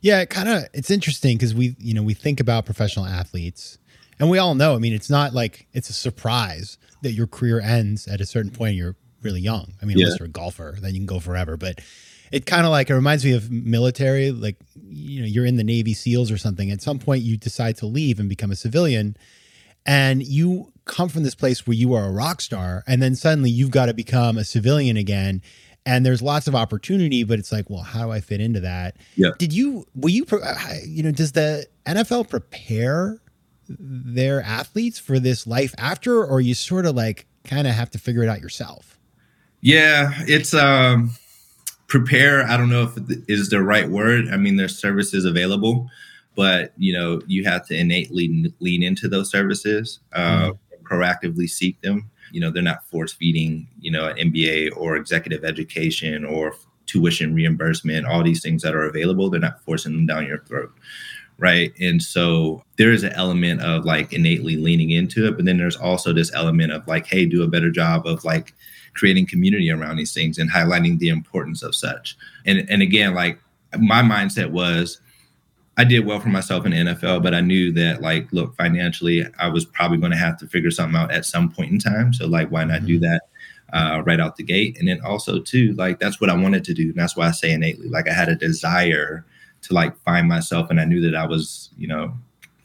Yeah, 0.00 0.20
it 0.20 0.30
kind 0.30 0.48
of 0.48 0.64
it's 0.74 0.90
interesting 0.90 1.36
because 1.36 1.54
we 1.54 1.76
you 1.78 1.94
know 1.94 2.02
we 2.02 2.14
think 2.14 2.40
about 2.40 2.66
professional 2.66 3.06
athletes, 3.06 3.78
and 4.18 4.28
we 4.28 4.38
all 4.38 4.54
know. 4.54 4.74
I 4.74 4.78
mean, 4.78 4.92
it's 4.92 5.10
not 5.10 5.32
like 5.32 5.68
it's 5.72 5.90
a 5.90 5.94
surprise 5.94 6.76
that 7.02 7.12
your 7.12 7.28
career 7.28 7.60
ends 7.60 8.08
at 8.08 8.20
a 8.20 8.26
certain 8.26 8.50
point. 8.50 8.74
You're 8.74 8.96
really 9.22 9.40
young. 9.40 9.74
I 9.80 9.84
mean, 9.84 9.96
yeah. 9.96 10.06
unless 10.06 10.18
you're 10.18 10.26
a 10.26 10.30
golfer, 10.30 10.76
then 10.80 10.94
you 10.94 11.00
can 11.00 11.06
go 11.06 11.20
forever. 11.20 11.56
But 11.56 11.80
it 12.32 12.46
kind 12.46 12.66
of 12.66 12.72
like 12.72 12.90
it 12.90 12.94
reminds 12.94 13.24
me 13.24 13.32
of 13.32 13.52
military. 13.52 14.32
Like 14.32 14.56
you 14.88 15.20
know, 15.20 15.26
you're 15.26 15.46
in 15.46 15.56
the 15.56 15.64
Navy 15.64 15.94
SEALs 15.94 16.32
or 16.32 16.38
something. 16.38 16.72
At 16.72 16.82
some 16.82 16.98
point, 16.98 17.22
you 17.22 17.36
decide 17.36 17.76
to 17.76 17.86
leave 17.86 18.18
and 18.18 18.28
become 18.28 18.50
a 18.50 18.56
civilian, 18.56 19.16
and 19.86 20.20
you 20.22 20.71
come 20.84 21.08
from 21.08 21.22
this 21.22 21.34
place 21.34 21.66
where 21.66 21.76
you 21.76 21.94
are 21.94 22.06
a 22.06 22.12
rock 22.12 22.40
star, 22.40 22.82
and 22.86 23.00
then 23.00 23.14
suddenly 23.14 23.50
you've 23.50 23.70
got 23.70 23.86
to 23.86 23.94
become 23.94 24.38
a 24.38 24.44
civilian 24.44 24.96
again 24.96 25.42
and 25.84 26.06
there's 26.06 26.22
lots 26.22 26.46
of 26.46 26.54
opportunity 26.54 27.24
but 27.24 27.38
it's 27.38 27.52
like 27.52 27.68
well 27.68 27.82
how 27.82 28.04
do 28.04 28.10
i 28.10 28.20
fit 28.20 28.40
into 28.40 28.60
that? 28.60 28.96
Yeah. 29.16 29.30
Did 29.38 29.52
you 29.52 29.86
will 29.94 30.10
you 30.10 30.26
uh, 30.30 30.74
you 30.86 31.02
know 31.02 31.10
does 31.10 31.32
the 31.32 31.66
nfl 31.86 32.28
prepare 32.28 33.20
their 33.68 34.42
athletes 34.42 34.98
for 34.98 35.18
this 35.18 35.46
life 35.46 35.74
after 35.78 36.24
or 36.24 36.40
you 36.40 36.54
sort 36.54 36.86
of 36.86 36.94
like 36.94 37.26
kind 37.44 37.66
of 37.66 37.74
have 37.74 37.90
to 37.90 37.98
figure 37.98 38.22
it 38.22 38.28
out 38.28 38.40
yourself? 38.40 38.98
Yeah 39.60 40.12
it's 40.20 40.54
um 40.54 41.12
prepare 41.88 42.42
i 42.44 42.56
don't 42.56 42.70
know 42.70 42.84
if 42.84 42.96
it 42.96 43.24
is 43.28 43.50
the 43.50 43.62
right 43.62 43.88
word. 43.88 44.28
I 44.28 44.36
mean 44.36 44.56
there's 44.56 44.78
services 44.78 45.24
available 45.24 45.88
but 46.34 46.72
you 46.76 46.92
know 46.92 47.20
you 47.26 47.44
have 47.44 47.66
to 47.66 47.76
innately 47.76 48.52
lean 48.60 48.82
into 48.82 49.08
those 49.08 49.30
services. 49.30 50.00
Uh, 50.12 50.50
mm. 50.50 50.58
Proactively 50.92 51.48
seek 51.48 51.80
them. 51.80 52.10
You 52.32 52.40
know 52.40 52.50
they're 52.50 52.62
not 52.62 52.86
force 52.88 53.12
feeding 53.12 53.68
you 53.80 53.90
know 53.90 54.08
an 54.08 54.16
mba 54.30 54.76
or 54.76 54.96
executive 54.96 55.44
education 55.44 56.24
or 56.24 56.54
tuition 56.86 57.34
reimbursement 57.34 58.06
all 58.06 58.22
these 58.22 58.42
things 58.42 58.62
that 58.62 58.74
are 58.74 58.84
available. 58.84 59.30
They're 59.30 59.40
not 59.40 59.62
forcing 59.62 59.92
them 59.92 60.06
down 60.06 60.26
your 60.26 60.38
throat 60.44 60.72
right? 61.38 61.72
And 61.80 62.00
so 62.00 62.62
there 62.76 62.92
is 62.92 63.02
an 63.02 63.12
element 63.14 63.62
of 63.62 63.84
like 63.84 64.12
innately 64.12 64.56
leaning 64.56 64.90
into 64.90 65.26
it 65.26 65.36
but 65.36 65.44
then 65.44 65.56
there's 65.56 65.76
also 65.76 66.12
this 66.12 66.32
element 66.34 66.72
of 66.72 66.86
like 66.86 67.06
hey 67.06 67.26
do 67.26 67.42
a 67.42 67.48
better 67.48 67.70
job 67.70 68.06
of 68.06 68.24
like 68.24 68.54
creating 68.94 69.26
community 69.26 69.70
around 69.70 69.96
these 69.96 70.12
things 70.12 70.38
and 70.38 70.50
highlighting 70.50 70.98
the 70.98 71.08
importance 71.08 71.62
of 71.62 71.74
such. 71.74 72.16
And 72.46 72.66
and 72.70 72.82
again 72.82 73.14
like 73.14 73.38
my 73.78 74.02
mindset 74.02 74.50
was 74.50 75.00
I 75.76 75.84
did 75.84 76.04
well 76.04 76.20
for 76.20 76.28
myself 76.28 76.66
in 76.66 76.72
the 76.72 76.92
NFL, 76.92 77.22
but 77.22 77.34
I 77.34 77.40
knew 77.40 77.72
that 77.72 78.02
like, 78.02 78.30
look, 78.32 78.54
financially, 78.56 79.26
I 79.38 79.48
was 79.48 79.64
probably 79.64 79.98
going 79.98 80.12
to 80.12 80.18
have 80.18 80.38
to 80.38 80.46
figure 80.46 80.70
something 80.70 81.00
out 81.00 81.10
at 81.10 81.24
some 81.24 81.50
point 81.50 81.72
in 81.72 81.78
time. 81.78 82.12
So 82.12 82.26
like, 82.26 82.50
why 82.50 82.64
not 82.64 82.78
mm-hmm. 82.78 82.86
do 82.86 82.98
that 83.00 83.22
uh, 83.72 84.02
right 84.04 84.20
out 84.20 84.36
the 84.36 84.42
gate? 84.42 84.76
And 84.78 84.86
then 84.86 85.00
also 85.00 85.40
too, 85.40 85.72
like 85.74 85.98
that's 85.98 86.20
what 86.20 86.28
I 86.28 86.36
wanted 86.36 86.64
to 86.64 86.74
do, 86.74 86.90
and 86.90 86.96
that's 86.96 87.16
why 87.16 87.28
I 87.28 87.30
say 87.30 87.52
innately, 87.52 87.88
like 87.88 88.08
I 88.08 88.12
had 88.12 88.28
a 88.28 88.34
desire 88.34 89.24
to 89.62 89.74
like 89.74 89.96
find 90.04 90.28
myself, 90.28 90.68
and 90.70 90.78
I 90.80 90.84
knew 90.84 91.00
that 91.02 91.16
I 91.16 91.26
was, 91.26 91.70
you 91.78 91.88
know, 91.88 92.12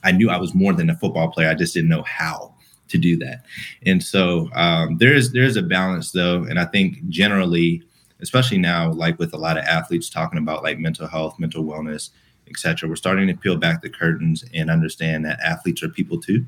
I 0.04 0.12
knew 0.12 0.30
I 0.30 0.38
was 0.38 0.54
more 0.54 0.74
than 0.74 0.90
a 0.90 0.96
football 0.96 1.30
player. 1.30 1.50
I 1.50 1.56
just 1.56 1.74
didn't 1.74 1.90
know 1.90 2.04
how. 2.04 2.54
to 2.90 2.98
do 2.98 3.18
that. 3.18 3.44
And 3.86 4.02
so 4.02 4.50
um, 4.54 4.98
there 4.98 5.14
is 5.14 5.34
there's 5.34 5.58
a 5.58 5.62
balance 5.62 6.12
though, 6.12 6.44
and 6.44 6.58
I 6.58 6.66
think 6.66 7.08
generally, 7.10 7.84
especially 8.22 8.58
now, 8.60 8.92
like 8.94 9.20
with 9.20 9.34
a 9.34 9.38
lot 9.38 9.58
of 9.58 9.66
athletes 9.66 10.10
talking 10.10 10.40
about 10.40 10.64
like 10.64 10.80
mental 10.80 11.08
health, 11.08 11.38
mental 11.38 11.64
wellness, 11.66 12.12
etc., 12.50 12.90
we're 12.90 12.96
starting 12.96 13.28
to 13.28 13.36
peel 13.36 13.58
back 13.58 13.82
the 13.82 13.90
curtains 13.90 14.44
and 14.54 14.70
understand 14.70 15.26
that 15.26 15.40
athletes 15.40 15.84
are 15.84 15.90
people 15.90 16.20
too, 16.20 16.46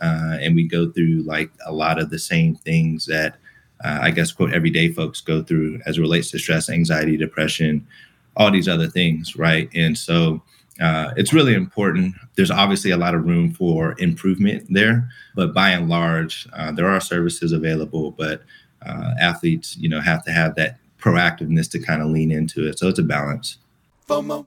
uh, 0.00 0.38
and 0.40 0.54
we 0.54 0.66
go 0.66 0.90
through 0.90 1.22
like 1.22 1.50
a 1.66 1.72
lot 1.72 1.98
of 2.00 2.10
the 2.10 2.18
same 2.18 2.54
things 2.54 3.06
that. 3.06 3.36
Uh, 3.84 3.98
I 4.00 4.10
guess 4.10 4.32
quote 4.32 4.54
everyday 4.54 4.90
folks 4.90 5.20
go 5.20 5.42
through 5.42 5.82
as 5.84 5.98
it 5.98 6.00
relates 6.00 6.30
to 6.30 6.38
stress, 6.38 6.70
anxiety, 6.70 7.18
depression, 7.18 7.86
all 8.34 8.50
these 8.50 8.68
other 8.68 8.86
things, 8.86 9.36
right? 9.36 9.68
And 9.74 9.98
so 9.98 10.42
uh, 10.80 11.12
it's 11.16 11.32
really 11.32 11.54
important. 11.54 12.14
There's 12.36 12.50
obviously 12.50 12.90
a 12.90 12.96
lot 12.96 13.14
of 13.14 13.24
room 13.24 13.52
for 13.52 13.94
improvement 13.98 14.66
there, 14.68 15.08
but 15.34 15.54
by 15.54 15.70
and 15.70 15.88
large, 15.88 16.46
uh, 16.52 16.72
there 16.72 16.88
are 16.88 17.00
services 17.00 17.52
available. 17.52 18.10
But 18.12 18.42
uh, 18.84 19.14
athletes, 19.20 19.76
you 19.76 19.88
know, 19.88 20.00
have 20.00 20.24
to 20.24 20.32
have 20.32 20.54
that 20.56 20.78
proactiveness 21.00 21.70
to 21.70 21.78
kind 21.78 22.02
of 22.02 22.08
lean 22.08 22.30
into 22.30 22.66
it. 22.66 22.78
So 22.78 22.88
it's 22.88 22.98
a 22.98 23.02
balance. 23.02 23.58
FOMO. 24.08 24.46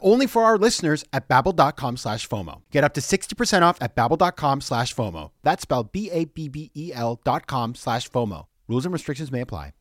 only 0.00 0.26
for 0.26 0.42
our 0.42 0.58
listeners 0.58 1.04
at 1.12 1.28
babbel.com 1.28 1.96
slash 1.96 2.28
FOMO. 2.28 2.62
Get 2.70 2.84
up 2.84 2.94
to 2.94 3.00
60% 3.00 3.62
off 3.62 3.78
at 3.80 3.94
babbel.com 3.96 4.60
slash 4.60 4.94
FOMO. 4.94 5.30
That's 5.42 5.62
spelled 5.62 5.92
B-A-B-B-E-L 5.92 7.20
dot 7.24 7.46
com 7.46 7.74
slash 7.74 8.10
FOMO. 8.10 8.46
Rules 8.68 8.84
and 8.84 8.92
restrictions 8.92 9.30
may 9.30 9.40
apply. 9.40 9.72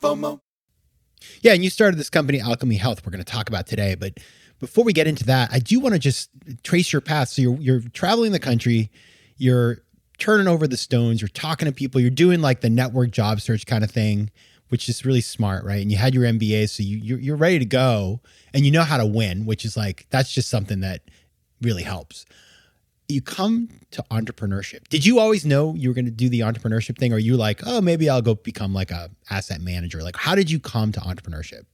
FOMO. 0.00 0.40
Yeah, 1.40 1.52
and 1.52 1.64
you 1.64 1.70
started 1.70 1.98
this 1.98 2.10
company, 2.10 2.38
Alkeme 2.38 2.78
Health, 2.78 3.04
we're 3.04 3.10
going 3.10 3.24
to 3.24 3.30
talk 3.30 3.48
about 3.48 3.66
today. 3.66 3.94
But 3.94 4.18
before 4.60 4.84
we 4.84 4.92
get 4.92 5.06
into 5.06 5.24
that, 5.24 5.50
I 5.52 5.58
do 5.58 5.80
want 5.80 5.94
to 5.94 5.98
just 5.98 6.30
trace 6.62 6.92
your 6.92 7.00
path. 7.00 7.28
So 7.28 7.42
you're 7.42 7.56
you're 7.56 7.80
traveling 7.92 8.32
the 8.32 8.38
country, 8.38 8.90
you're 9.36 9.82
turning 10.18 10.48
over 10.48 10.66
the 10.66 10.76
stones, 10.76 11.20
you're 11.20 11.28
talking 11.28 11.66
to 11.66 11.72
people, 11.72 12.00
you're 12.00 12.10
doing 12.10 12.40
like 12.40 12.60
the 12.60 12.70
network 12.70 13.10
job 13.10 13.40
search 13.40 13.66
kind 13.66 13.84
of 13.84 13.90
thing, 13.90 14.30
which 14.68 14.88
is 14.88 15.04
really 15.04 15.20
smart, 15.20 15.64
right? 15.64 15.80
And 15.80 15.90
you 15.90 15.98
had 15.98 16.14
your 16.14 16.24
MBA, 16.24 16.68
so 16.68 16.82
you 16.82 16.98
you're, 16.98 17.18
you're 17.18 17.36
ready 17.36 17.58
to 17.58 17.64
go, 17.64 18.20
and 18.52 18.64
you 18.64 18.70
know 18.70 18.82
how 18.82 18.96
to 18.96 19.06
win, 19.06 19.46
which 19.46 19.64
is 19.64 19.76
like 19.76 20.06
that's 20.10 20.32
just 20.32 20.48
something 20.48 20.80
that 20.80 21.02
really 21.60 21.82
helps 21.82 22.24
you 23.08 23.22
come 23.22 23.68
to 23.90 24.04
entrepreneurship. 24.10 24.86
Did 24.88 25.04
you 25.06 25.18
always 25.18 25.46
know 25.46 25.74
you 25.74 25.88
were 25.88 25.94
going 25.94 26.04
to 26.04 26.10
do 26.10 26.28
the 26.28 26.40
entrepreneurship 26.40 26.98
thing? 26.98 27.12
Or 27.12 27.18
you 27.18 27.36
like, 27.36 27.62
oh, 27.66 27.80
maybe 27.80 28.08
I'll 28.08 28.22
go 28.22 28.34
become 28.34 28.74
like 28.74 28.90
a 28.90 29.10
asset 29.30 29.60
manager? 29.60 30.02
Like, 30.02 30.16
how 30.16 30.34
did 30.34 30.50
you 30.50 30.60
come 30.60 30.92
to 30.92 31.00
entrepreneurship? 31.00 31.64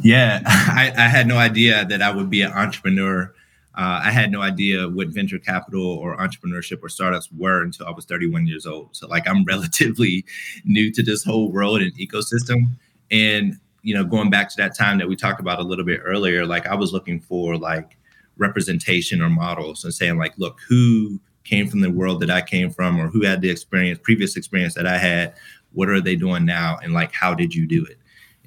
Yeah, 0.00 0.42
I, 0.46 0.92
I 0.96 1.08
had 1.08 1.26
no 1.26 1.36
idea 1.36 1.84
that 1.86 2.00
I 2.00 2.14
would 2.14 2.30
be 2.30 2.42
an 2.42 2.52
entrepreneur. 2.52 3.34
Uh, 3.76 4.02
I 4.04 4.10
had 4.10 4.32
no 4.32 4.42
idea 4.42 4.88
what 4.88 5.08
venture 5.08 5.38
capital 5.38 5.86
or 5.86 6.16
entrepreneurship 6.16 6.82
or 6.82 6.88
startups 6.88 7.28
were 7.30 7.62
until 7.62 7.86
I 7.86 7.90
was 7.90 8.04
31 8.04 8.46
years 8.46 8.66
old. 8.66 8.96
So, 8.96 9.06
like, 9.06 9.28
I'm 9.28 9.44
relatively 9.54 10.24
new 10.64 10.90
to 10.92 11.02
this 11.02 11.24
whole 11.24 11.52
world 11.52 11.80
and 11.80 11.96
ecosystem. 11.96 12.70
And, 13.10 13.58
you 13.82 13.94
know, 13.94 14.04
going 14.04 14.30
back 14.30 14.48
to 14.50 14.56
that 14.56 14.76
time 14.76 14.98
that 14.98 15.08
we 15.08 15.16
talked 15.16 15.40
about 15.40 15.60
a 15.60 15.62
little 15.62 15.84
bit 15.84 16.00
earlier, 16.04 16.44
like, 16.46 16.66
I 16.66 16.74
was 16.74 16.92
looking 16.92 17.20
for 17.20 17.56
like 17.56 17.96
representation 18.40 19.20
or 19.20 19.28
models 19.28 19.84
and 19.84 19.92
saying 19.92 20.16
like 20.16 20.32
look 20.38 20.58
who 20.66 21.20
came 21.44 21.68
from 21.68 21.80
the 21.80 21.90
world 21.90 22.20
that 22.20 22.30
i 22.30 22.40
came 22.40 22.70
from 22.70 22.98
or 22.98 23.08
who 23.08 23.22
had 23.22 23.42
the 23.42 23.50
experience 23.50 23.98
previous 24.02 24.34
experience 24.34 24.74
that 24.74 24.86
i 24.86 24.96
had 24.96 25.34
what 25.72 25.90
are 25.90 26.00
they 26.00 26.16
doing 26.16 26.44
now 26.44 26.78
and 26.82 26.94
like 26.94 27.12
how 27.12 27.34
did 27.34 27.54
you 27.54 27.66
do 27.66 27.84
it 27.84 27.98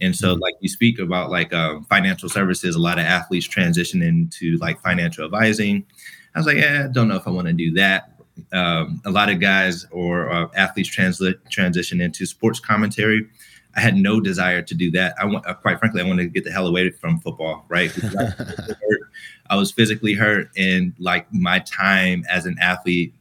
and 0.03 0.15
so 0.15 0.33
mm-hmm. 0.33 0.41
like 0.41 0.55
you 0.59 0.69
speak 0.69 0.99
about 0.99 1.29
like 1.29 1.53
um, 1.53 1.83
financial 1.85 2.29
services 2.29 2.75
a 2.75 2.79
lot 2.79 2.99
of 2.99 3.05
athletes 3.05 3.47
transition 3.47 4.01
into 4.01 4.57
like 4.57 4.79
financial 4.81 5.25
advising 5.25 5.85
i 6.35 6.39
was 6.39 6.45
like 6.45 6.57
yeah 6.57 6.85
i 6.85 6.91
don't 6.91 7.07
know 7.07 7.15
if 7.15 7.27
i 7.27 7.31
want 7.31 7.47
to 7.47 7.53
do 7.53 7.71
that 7.71 8.09
um, 8.51 9.01
a 9.05 9.11
lot 9.11 9.29
of 9.29 9.39
guys 9.39 9.85
or 9.91 10.31
uh, 10.31 10.47
athletes 10.55 10.89
translate 10.89 11.37
transition 11.49 12.01
into 12.01 12.25
sports 12.25 12.59
commentary 12.59 13.27
I 13.75 13.81
had 13.81 13.95
no 13.95 14.19
desire 14.19 14.61
to 14.61 14.75
do 14.75 14.91
that. 14.91 15.15
I 15.19 15.25
want, 15.25 15.47
uh, 15.47 15.53
quite 15.55 15.79
frankly, 15.79 16.01
I 16.01 16.05
wanted 16.05 16.23
to 16.23 16.29
get 16.29 16.43
the 16.43 16.51
hell 16.51 16.67
away 16.67 16.91
from 16.91 17.19
football, 17.19 17.65
right? 17.69 17.91
I 19.49 19.55
was 19.55 19.71
physically 19.71 20.13
hurt, 20.13 20.49
and 20.55 20.93
like 20.99 21.31
my 21.33 21.59
time 21.59 22.23
as 22.29 22.45
an 22.45 22.55
athlete, 22.61 23.13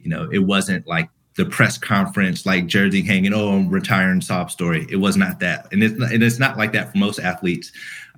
you 0.00 0.08
know, 0.08 0.28
it 0.32 0.38
wasn't 0.38 0.86
like 0.86 1.10
the 1.36 1.44
press 1.44 1.78
conference, 1.78 2.44
like 2.44 2.66
jersey 2.66 3.02
hanging, 3.02 3.32
oh, 3.32 3.50
I'm 3.50 3.68
retiring 3.68 4.20
sob 4.20 4.50
story. 4.50 4.86
It 4.90 4.96
was 4.96 5.16
not 5.16 5.40
that, 5.40 5.72
and 5.72 5.82
it's 5.82 5.96
not, 5.96 6.12
and 6.12 6.22
it's 6.22 6.38
not 6.38 6.58
like 6.58 6.72
that 6.72 6.92
for 6.92 6.98
most 6.98 7.18
athletes. 7.18 7.72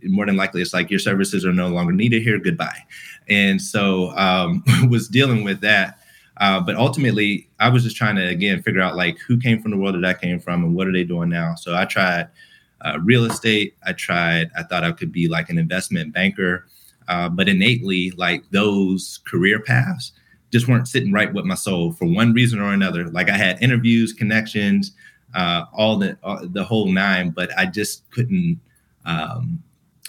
More 0.05 0.27
than 0.27 0.37
likely, 0.37 0.63
it's 0.63 0.75
like 0.75 0.91
your 0.91 0.99
services 0.99 1.45
are 1.47 1.53
no 1.53 1.69
longer 1.69 1.93
needed 1.93 2.23
here. 2.23 2.39
Goodbye. 2.39 2.85
And 3.29 3.63
so, 3.63 4.11
um, 4.17 4.65
was 4.91 5.07
dealing 5.09 5.45
with 5.45 5.61
that 5.61 5.99
uh, 6.39 6.61
but 6.61 6.77
ultimately, 6.77 7.49
I 7.61 7.69
was 7.69 7.85
just 7.85 7.97
trying 7.97 8.17
to 8.17 8.27
again 8.27 8.63
figure 8.63 8.81
out 8.81 8.97
like 8.97 9.19
who 9.19 9.39
came 9.39 9.61
from 9.61 9.71
the 9.71 9.77
world 9.77 9.95
that 9.95 10.05
I 10.05 10.15
came 10.15 10.41
from 10.41 10.65
and 10.65 10.75
what 10.75 10.89
are 10.89 10.93
they 10.93 11.05
doing 11.05 11.29
now. 11.29 11.55
So 11.55 11.77
I 11.77 11.85
tried 11.85 12.29
uh, 12.81 12.99
real 13.01 13.25
estate. 13.25 13.77
I 13.85 13.93
tried. 13.93 14.51
I 14.57 14.63
thought 14.63 14.85
I 14.85 14.93
could 14.93 15.13
be 15.13 15.29
like 15.29 15.51
an 15.51 15.59
investment 15.59 16.13
banker, 16.13 16.67
uh, 17.09 17.29
but 17.29 17.49
innately, 17.49 18.13
like 18.13 18.43
those 18.51 19.21
career 19.25 19.61
paths 19.61 20.13
just 20.53 20.69
weren't 20.69 20.87
sitting 20.87 21.13
right 21.13 21.33
with 21.33 21.45
my 21.45 21.55
soul 21.55 21.93
for 21.93 22.05
one 22.05 22.33
reason 22.33 22.61
or 22.61 22.73
another. 22.73 23.09
Like 23.09 23.31
I 23.31 23.37
had 23.37 23.63
interviews, 23.63 24.13
connections, 24.13 24.93
uh, 25.35 25.65
all 25.73 25.97
the 25.99 26.17
uh, 26.23 26.47
the 26.51 26.63
whole 26.63 26.93
nine, 26.93 27.31
but 27.31 27.57
I 27.59 27.67
just 27.67 28.09
couldn't. 28.11 28.61
Um, 29.05 29.63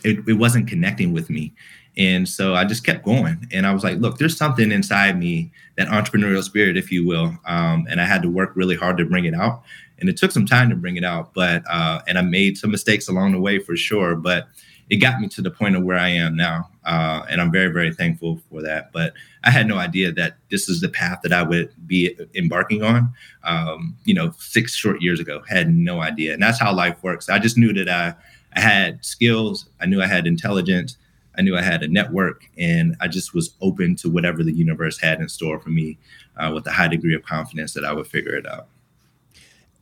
it, 0.04 0.20
it 0.28 0.34
wasn't 0.34 0.68
connecting 0.68 1.14
with 1.14 1.30
me. 1.30 1.54
And 1.98 2.28
so 2.28 2.56
I 2.56 2.66
just 2.66 2.86
kept 2.86 3.06
going. 3.06 3.48
And 3.52 3.66
I 3.68 3.74
was 3.74 3.84
like, 3.84 4.00
look, 4.00 4.18
there's 4.18 4.36
something 4.36 4.72
inside 4.72 5.18
me, 5.18 5.52
that 5.78 5.88
entrepreneurial 5.88 6.44
spirit, 6.44 6.76
if 6.76 6.92
you 6.92 7.06
will. 7.06 7.38
Um, 7.46 7.88
and 7.90 8.02
I 8.02 8.06
had 8.06 8.22
to 8.24 8.30
work 8.30 8.52
really 8.56 8.76
hard 8.76 8.98
to 8.98 9.06
bring 9.06 9.26
it 9.26 9.34
out. 9.34 9.64
And 10.00 10.10
it 10.10 10.18
took 10.18 10.32
some 10.32 10.46
time 10.46 10.70
to 10.70 10.76
bring 10.76 10.98
it 10.98 11.04
out. 11.04 11.34
But, 11.34 11.64
uh, 11.70 12.02
and 12.08 12.18
I 12.18 12.22
made 12.22 12.58
some 12.58 12.72
mistakes 12.72 13.08
along 13.08 13.32
the 13.32 13.40
way 13.40 13.60
for 13.60 13.78
sure. 13.78 14.16
But 14.16 14.48
it 14.94 14.98
got 14.98 15.20
me 15.20 15.28
to 15.28 15.42
the 15.42 15.50
point 15.50 15.76
of 15.76 15.82
where 15.82 15.98
I 15.98 16.10
am 16.10 16.36
now. 16.36 16.70
Uh, 16.86 17.24
and 17.28 17.42
I'm 17.42 17.52
very, 17.52 17.74
very 17.74 17.92
thankful 17.92 18.40
for 18.48 18.62
that. 18.62 18.92
But 18.92 19.14
I 19.44 19.50
had 19.50 19.68
no 19.68 19.78
idea 19.78 20.12
that 20.12 20.38
this 20.52 20.70
is 20.70 20.82
the 20.82 20.90
path 20.90 21.22
that 21.24 21.34
I 21.34 21.42
would 21.42 21.74
be 21.88 22.16
embarking 22.36 22.84
on, 22.84 23.12
um, 23.44 23.98
you 24.06 24.14
know, 24.14 24.36
six 24.38 24.76
short 24.76 25.02
years 25.02 25.20
ago. 25.20 25.42
Had 25.50 25.74
no 25.74 26.02
idea. 26.02 26.34
And 26.34 26.44
that's 26.44 26.60
how 26.60 26.76
life 26.76 27.02
works. 27.02 27.28
I 27.28 27.40
just 27.40 27.58
knew 27.58 27.74
that 27.74 27.90
I, 27.90 28.14
I 28.56 28.60
had 28.60 29.04
skills, 29.04 29.66
I 29.82 29.88
knew 29.88 30.00
I 30.00 30.06
had 30.06 30.28
intelligence 30.28 30.98
I 31.36 31.42
knew 31.42 31.58
I 31.58 31.64
had 31.64 31.82
a 31.82 31.88
network, 31.88 32.48
and 32.60 32.96
I 33.02 33.08
just 33.08 33.34
was 33.34 33.56
open 33.60 33.96
to 33.96 34.10
whatever 34.12 34.44
the 34.44 34.54
universe 34.54 35.00
had 35.00 35.20
in 35.20 35.28
store 35.28 35.60
for 35.60 35.70
me, 35.70 35.98
uh, 36.38 36.52
with 36.54 36.68
a 36.68 36.72
high 36.72 36.88
degree 36.88 37.16
of 37.16 37.24
confidence 37.24 37.74
that 37.74 37.84
I 37.84 37.92
would 37.92 38.06
figure 38.06 38.36
it 38.36 38.46
out. 38.46 38.68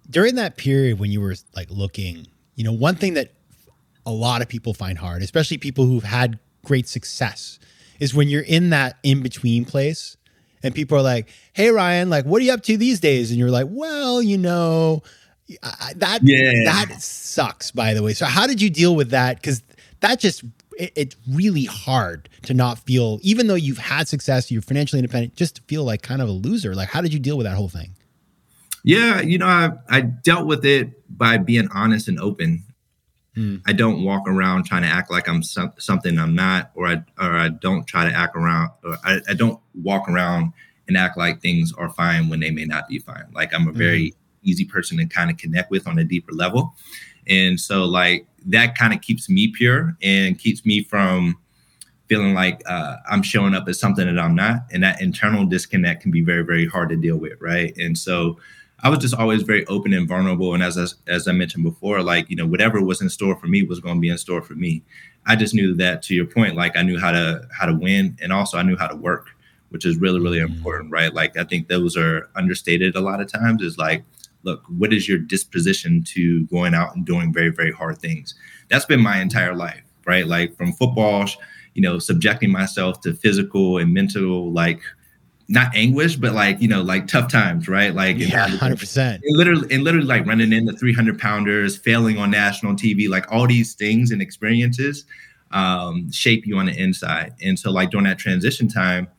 During 0.10 0.36
that 0.36 0.56
period 0.56 0.98
when 0.98 1.12
you 1.12 1.20
were 1.20 1.36
like 1.53 1.70
looking, 1.70 2.27
you 2.56 2.63
know, 2.63 2.72
one 2.72 2.96
thing 2.96 3.15
that 3.15 3.34
a 4.05 4.12
lot 4.12 4.41
of 4.41 4.48
people 4.48 4.74
find 4.74 4.98
hard, 4.98 5.22
especially 5.22 5.58
people 5.58 5.86
who've 5.86 6.03
had 6.03 6.39
great 6.65 6.88
success, 6.88 7.60
is 8.00 8.13
when 8.13 8.29
you're 8.29 8.41
in 8.41 8.72
that 8.72 8.98
in 9.03 9.22
between 9.22 9.65
place, 9.65 10.17
and 10.63 10.74
people 10.74 10.98
are 10.98 11.03
like, 11.03 11.29
"Hey, 11.53 11.70
Ryan, 11.70 12.10
like, 12.10 12.25
what 12.25 12.41
are 12.41 12.46
you 12.46 12.53
up 12.53 12.63
to 12.63 12.77
these 12.77 13.00
days?" 13.00 13.31
And 13.31 13.39
you're 13.39 13.51
like, 13.51 13.67
"Well, 13.70 14.22
you 14.22 14.38
know." 14.38 15.03
I, 15.62 15.91
that 15.98 16.22
yeah. 16.24 16.63
that 16.63 17.01
sucks 17.01 17.72
by 17.72 17.93
the 17.93 18.01
way 18.01 18.13
so 18.13 18.25
how 18.25 18.48
did 18.48 18.62
you 18.62 18.70
deal 18.70 18.96
with 18.96 19.10
that 19.10 19.36
because 19.36 19.62
that 20.00 20.17
just 20.17 20.46
it, 20.77 20.91
it's 20.96 21.15
really 21.29 21.65
hard 21.65 22.27
to 22.43 22.53
not 22.53 22.79
feel, 22.79 23.20
even 23.22 23.48
though 23.48 23.55
you've 23.55 23.77
had 23.77 24.08
success, 24.08 24.51
you're 24.51 24.62
financially 24.62 25.00
independent, 25.00 25.36
just 25.36 25.55
to 25.58 25.62
feel 25.63 25.84
like 25.84 26.01
kind 26.01 26.22
of 26.22 26.27
a 26.27 26.31
loser. 26.31 26.75
Like, 26.75 26.89
how 26.89 27.01
did 27.01 27.13
you 27.13 27.20
deal 27.20 27.38
with 27.38 27.46
that 27.46 27.55
whole 27.55 27.70
thing? 27.70 27.91
Yeah, 28.84 29.22
you 29.22 29.38
know, 29.38 29.46
I, 29.46 29.70
I 29.89 30.01
dealt 30.01 30.48
with 30.48 30.65
it 30.65 30.89
by 31.15 31.38
being 31.38 31.67
honest 31.74 32.08
and 32.08 32.20
open. 32.20 32.63
Mm. 33.38 33.61
I 33.65 33.71
don't 33.71 34.03
walk 34.03 34.27
around 34.27 34.65
trying 34.65 34.81
to 34.81 34.89
act 34.89 35.09
like 35.09 35.29
I'm 35.29 35.41
some, 35.41 35.71
something 35.77 36.19
I'm 36.19 36.35
not, 36.35 36.71
or 36.75 36.88
I 36.88 37.03
or 37.17 37.38
I 37.38 37.50
don't 37.50 37.85
try 37.85 38.09
to 38.09 38.13
act 38.13 38.35
around, 38.35 38.71
or 38.83 38.97
I, 39.05 39.21
I, 39.29 39.33
don't 39.33 39.57
walk 39.73 40.09
around 40.09 40.51
and 40.89 40.97
act 40.97 41.17
like 41.17 41.41
things 41.41 41.71
are 41.77 41.89
fine 41.89 42.27
when 42.27 42.41
they 42.41 42.51
may 42.51 42.65
not 42.65 42.89
be 42.89 43.00
fine. 43.00 43.23
Like 43.33 43.53
I'm 43.53 43.69
a 43.69 43.71
very 43.71 44.11
mm. 44.11 44.15
easy 44.43 44.65
person 44.65 44.97
to 44.97 45.05
kind 45.05 45.31
of 45.31 45.38
connect 45.38 45.71
with 45.71 45.88
on 45.88 45.97
a 45.97 46.03
deeper 46.03 46.33
level, 46.33 46.75
and 47.25 47.57
so 47.57 47.85
like 47.85 48.27
that 48.47 48.77
kind 48.77 48.93
of 48.93 49.00
keeps 49.00 49.29
me 49.29 49.47
pure 49.47 49.95
and 50.03 50.38
keeps 50.38 50.65
me 50.65 50.83
from 50.83 51.38
feeling 52.09 52.33
like 52.33 52.61
uh, 52.65 52.97
I'm 53.09 53.23
showing 53.23 53.53
up 53.55 53.69
as 53.69 53.79
something 53.79 54.13
that 54.13 54.21
I'm 54.21 54.35
not, 54.35 54.65
and 54.73 54.83
that 54.83 55.01
internal 55.01 55.45
disconnect 55.45 56.01
can 56.01 56.11
be 56.11 56.21
very 56.21 56.43
very 56.43 56.67
hard 56.67 56.89
to 56.89 56.97
deal 56.97 57.15
with, 57.15 57.39
right? 57.39 57.73
And 57.77 57.97
so 57.97 58.39
I 58.83 58.89
was 58.89 59.00
just 59.00 59.13
always 59.13 59.43
very 59.43 59.65
open 59.67 59.93
and 59.93 60.07
vulnerable. 60.07 60.53
And 60.53 60.63
as 60.63 60.77
I, 60.77 60.85
as 61.11 61.27
I 61.27 61.31
mentioned 61.33 61.63
before, 61.63 62.01
like 62.01 62.29
you 62.29 62.35
know, 62.35 62.47
whatever 62.47 62.81
was 62.81 63.01
in 63.01 63.09
store 63.09 63.35
for 63.35 63.47
me 63.47 63.63
was 63.63 63.79
going 63.79 63.95
to 63.95 64.01
be 64.01 64.09
in 64.09 64.17
store 64.17 64.41
for 64.41 64.55
me. 64.55 64.83
I 65.27 65.35
just 65.35 65.53
knew 65.53 65.75
that, 65.75 66.01
to 66.03 66.15
your 66.15 66.25
point, 66.25 66.55
like 66.55 66.75
I 66.75 66.81
knew 66.81 67.00
how 67.00 67.11
to 67.11 67.47
how 67.57 67.67
to 67.67 67.75
win, 67.75 68.17
and 68.21 68.33
also 68.33 68.57
I 68.57 68.63
knew 68.63 68.75
how 68.75 68.88
to 68.88 68.95
work, 68.95 69.27
which 69.69 69.85
is 69.85 69.97
really 69.97 70.19
really 70.19 70.39
mm-hmm. 70.39 70.55
important, 70.55 70.91
right? 70.91 71.13
Like 71.13 71.38
I 71.38 71.43
think 71.43 71.67
those 71.67 71.95
are 71.95 72.29
understated 72.35 72.95
a 72.95 73.01
lot 73.01 73.21
of 73.21 73.31
times. 73.31 73.61
Is 73.61 73.77
like, 73.77 74.03
look, 74.43 74.63
what 74.67 74.93
is 74.93 75.07
your 75.07 75.19
disposition 75.19 76.03
to 76.05 76.45
going 76.47 76.73
out 76.73 76.95
and 76.95 77.05
doing 77.05 77.31
very 77.31 77.50
very 77.50 77.71
hard 77.71 78.00
things? 78.00 78.33
That's 78.69 78.85
been 78.85 79.01
my 79.01 79.21
entire 79.21 79.55
life, 79.55 79.83
right? 80.05 80.25
Like 80.25 80.57
from 80.57 80.73
football, 80.73 81.27
you 81.75 81.83
know, 81.83 82.00
subjecting 82.00 82.51
myself 82.51 83.01
to 83.01 83.13
physical 83.13 83.77
and 83.77 83.93
mental 83.93 84.51
like 84.51 84.81
not 85.51 85.75
anguish, 85.75 86.15
but 86.15 86.34
like 86.34 86.62
you 86.62 86.67
know, 86.67 86.81
like 86.81 87.08
tough 87.08 87.29
times, 87.29 87.67
right? 87.67 87.93
Like 87.93 88.17
yeah, 88.17 88.48
hundred 88.48 88.79
percent. 88.79 89.22
Literally, 89.25 89.74
and 89.74 89.84
literally, 89.84 90.08
like 90.08 90.25
running 90.25 90.53
into 90.53 90.74
three 90.74 90.93
hundred 90.93 91.20
pounders, 91.20 91.77
failing 91.77 92.17
on 92.17 92.31
national 92.31 92.74
TV, 92.74 93.10
like 93.10 93.29
all 93.31 93.48
these 93.48 93.74
things 93.74 94.12
and 94.12 94.22
experiences 94.22 95.05
um, 95.51 96.10
shape 96.12 96.48
you 96.48 96.58
on 96.58 96.67
the 96.67 96.81
inside. 96.81 97.36
And 97.41 97.60
so, 97.60 97.70
like 97.70 97.91
during 97.91 98.05
that 98.05 98.17
transition 98.17 98.70
time, 98.70 99.10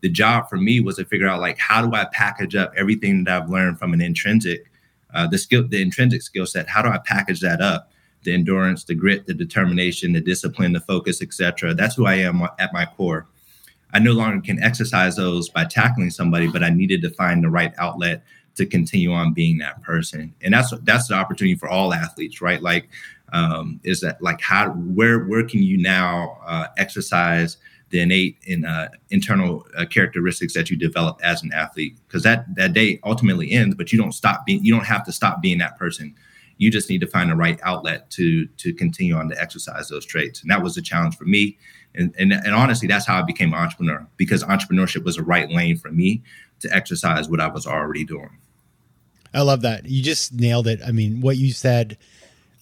the 0.00 0.08
job 0.08 0.48
for 0.48 0.56
me 0.56 0.80
was 0.80 0.96
to 0.96 1.04
figure 1.04 1.28
out 1.28 1.40
like 1.40 1.58
how 1.58 1.86
do 1.86 1.94
I 1.94 2.06
package 2.06 2.56
up 2.56 2.72
everything 2.76 3.24
that 3.24 3.42
I've 3.42 3.48
learned 3.48 3.78
from 3.78 3.92
an 3.92 4.00
intrinsic, 4.00 4.64
uh, 5.14 5.28
the 5.28 5.38
skill, 5.38 5.66
the 5.66 5.80
intrinsic 5.80 6.22
skill 6.22 6.46
set. 6.46 6.68
How 6.68 6.82
do 6.82 6.88
I 6.88 6.98
package 6.98 7.40
that 7.40 7.60
up? 7.60 7.92
The 8.24 8.34
endurance, 8.34 8.82
the 8.82 8.96
grit, 8.96 9.26
the 9.26 9.34
determination, 9.34 10.12
the 10.12 10.20
discipline, 10.20 10.72
the 10.72 10.80
focus, 10.80 11.22
etc. 11.22 11.72
That's 11.72 11.94
who 11.94 12.06
I 12.06 12.14
am 12.14 12.42
at 12.58 12.72
my 12.72 12.84
core. 12.84 13.28
I 13.92 13.98
no 13.98 14.12
longer 14.12 14.40
can 14.40 14.62
exercise 14.62 15.16
those 15.16 15.48
by 15.48 15.64
tackling 15.64 16.10
somebody, 16.10 16.48
but 16.48 16.62
I 16.62 16.70
needed 16.70 17.02
to 17.02 17.10
find 17.10 17.42
the 17.42 17.50
right 17.50 17.72
outlet 17.78 18.22
to 18.56 18.66
continue 18.66 19.12
on 19.12 19.32
being 19.32 19.58
that 19.58 19.82
person. 19.82 20.34
And 20.42 20.52
that's 20.52 20.72
that's 20.82 21.08
the 21.08 21.14
opportunity 21.14 21.54
for 21.56 21.68
all 21.68 21.94
athletes, 21.94 22.40
right? 22.42 22.60
Like, 22.60 22.88
um, 23.32 23.80
is 23.84 24.00
that 24.00 24.20
like 24.20 24.40
how 24.40 24.70
where 24.70 25.24
where 25.24 25.46
can 25.46 25.62
you 25.62 25.78
now 25.78 26.38
uh, 26.44 26.66
exercise 26.76 27.56
the 27.90 28.00
innate 28.00 28.36
and 28.46 28.66
uh, 28.66 28.88
internal 29.08 29.66
uh, 29.76 29.86
characteristics 29.86 30.52
that 30.54 30.68
you 30.70 30.76
develop 30.76 31.18
as 31.22 31.42
an 31.42 31.52
athlete? 31.54 31.96
Because 32.06 32.24
that 32.24 32.54
that 32.56 32.74
day 32.74 33.00
ultimately 33.04 33.52
ends, 33.52 33.74
but 33.74 33.92
you 33.92 33.98
don't 33.98 34.12
stop 34.12 34.44
being 34.44 34.62
you 34.62 34.74
don't 34.74 34.86
have 34.86 35.04
to 35.06 35.12
stop 35.12 35.40
being 35.40 35.58
that 35.58 35.78
person. 35.78 36.14
You 36.58 36.70
just 36.70 36.90
need 36.90 37.00
to 37.00 37.06
find 37.06 37.30
the 37.30 37.36
right 37.36 37.58
outlet 37.62 38.10
to 38.12 38.46
to 38.46 38.74
continue 38.74 39.14
on 39.14 39.28
to 39.30 39.40
exercise 39.40 39.88
those 39.88 40.04
traits. 40.04 40.42
And 40.42 40.50
that 40.50 40.62
was 40.62 40.76
a 40.76 40.82
challenge 40.82 41.16
for 41.16 41.24
me. 41.24 41.56
And, 41.94 42.14
and, 42.18 42.32
and 42.32 42.54
honestly, 42.54 42.86
that's 42.86 43.06
how 43.06 43.18
I 43.18 43.22
became 43.22 43.52
an 43.52 43.58
entrepreneur 43.58 44.06
because 44.16 44.44
entrepreneurship 44.44 45.04
was 45.04 45.16
a 45.16 45.22
right 45.22 45.50
lane 45.50 45.78
for 45.78 45.90
me 45.90 46.22
to 46.60 46.72
exercise 46.74 47.28
what 47.28 47.40
I 47.40 47.48
was 47.48 47.66
already 47.66 48.04
doing. 48.04 48.38
I 49.34 49.42
love 49.42 49.62
that. 49.62 49.86
You 49.86 50.02
just 50.02 50.32
nailed 50.32 50.66
it. 50.66 50.80
I 50.86 50.92
mean, 50.92 51.20
what 51.20 51.36
you 51.36 51.52
said 51.52 51.98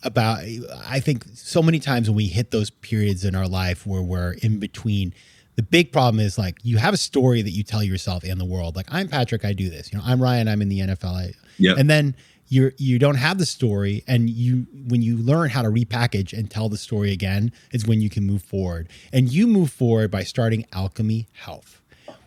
about, 0.02 0.40
I 0.86 1.00
think 1.00 1.24
so 1.34 1.62
many 1.62 1.78
times 1.78 2.08
when 2.08 2.16
we 2.16 2.26
hit 2.26 2.50
those 2.50 2.70
periods 2.70 3.24
in 3.24 3.34
our 3.34 3.48
life 3.48 3.86
where 3.86 4.02
we're 4.02 4.32
in 4.42 4.58
between, 4.58 5.14
the 5.56 5.62
big 5.62 5.92
problem 5.92 6.20
is 6.20 6.38
like 6.38 6.58
you 6.62 6.76
have 6.76 6.92
a 6.92 6.98
story 6.98 7.42
that 7.42 7.50
you 7.50 7.62
tell 7.62 7.82
yourself 7.82 8.24
and 8.24 8.40
the 8.40 8.44
world. 8.44 8.76
Like, 8.76 8.86
I'm 8.90 9.08
Patrick, 9.08 9.44
I 9.44 9.52
do 9.52 9.70
this. 9.70 9.92
You 9.92 9.98
know, 9.98 10.04
I'm 10.06 10.22
Ryan, 10.22 10.48
I'm 10.48 10.60
in 10.60 10.68
the 10.68 10.80
NFL. 10.80 11.34
Yeah. 11.58 11.74
And 11.78 11.88
then 11.88 12.14
you're 12.48 12.72
you 12.76 12.98
don't 12.98 13.16
have 13.16 13.38
the 13.38 13.46
story 13.46 14.04
and 14.06 14.30
you 14.30 14.66
when 14.88 15.02
you 15.02 15.16
learn 15.16 15.50
how 15.50 15.62
to 15.62 15.68
repackage 15.68 16.32
and 16.36 16.50
tell 16.50 16.68
the 16.68 16.76
story 16.76 17.12
again 17.12 17.52
is 17.72 17.86
when 17.86 18.00
you 18.00 18.10
can 18.10 18.24
move 18.24 18.42
forward. 18.42 18.88
And 19.12 19.28
you 19.28 19.46
move 19.46 19.70
forward 19.70 20.10
by 20.10 20.22
starting 20.22 20.64
Alkeme 20.72 21.26
health 21.32 21.82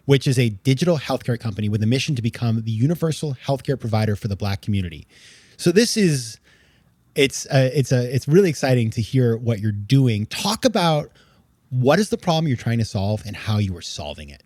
which 0.10 0.26
is 0.26 0.40
a 0.40 0.50
digital 0.50 0.98
healthcare 0.98 1.40
company 1.40 1.70
with 1.70 1.84
a 1.84 1.86
mission 1.86 2.16
to 2.16 2.22
become 2.24 2.64
the 2.64 2.72
universal 2.72 3.38
healthcare 3.46 3.80
provider 3.80 4.16
for 4.16 4.28
the 4.28 4.36
black 4.36 4.60
community. 4.60 5.06
So 5.56 5.72
this 5.72 5.96
is 5.96 6.40
it's 7.14 7.46
uh, 7.46 7.70
it's 7.76 7.92
a 7.92 8.12
it's 8.12 8.28
really 8.28 8.50
exciting 8.50 8.90
to 8.90 9.04
hear 9.04 9.38
what 9.38 9.60
you're 9.60 9.72
doing. 9.72 10.26
Talk 10.26 10.66
about 10.66 11.12
what 11.70 12.00
is 12.00 12.10
the 12.10 12.18
problem 12.18 12.48
you're 12.48 12.58
trying 12.58 12.80
to 12.80 12.86
solve 12.86 13.22
and 13.24 13.36
how 13.36 13.60
you 13.60 13.78
are 13.78 13.84
solving 13.84 14.30
it. 14.30 14.42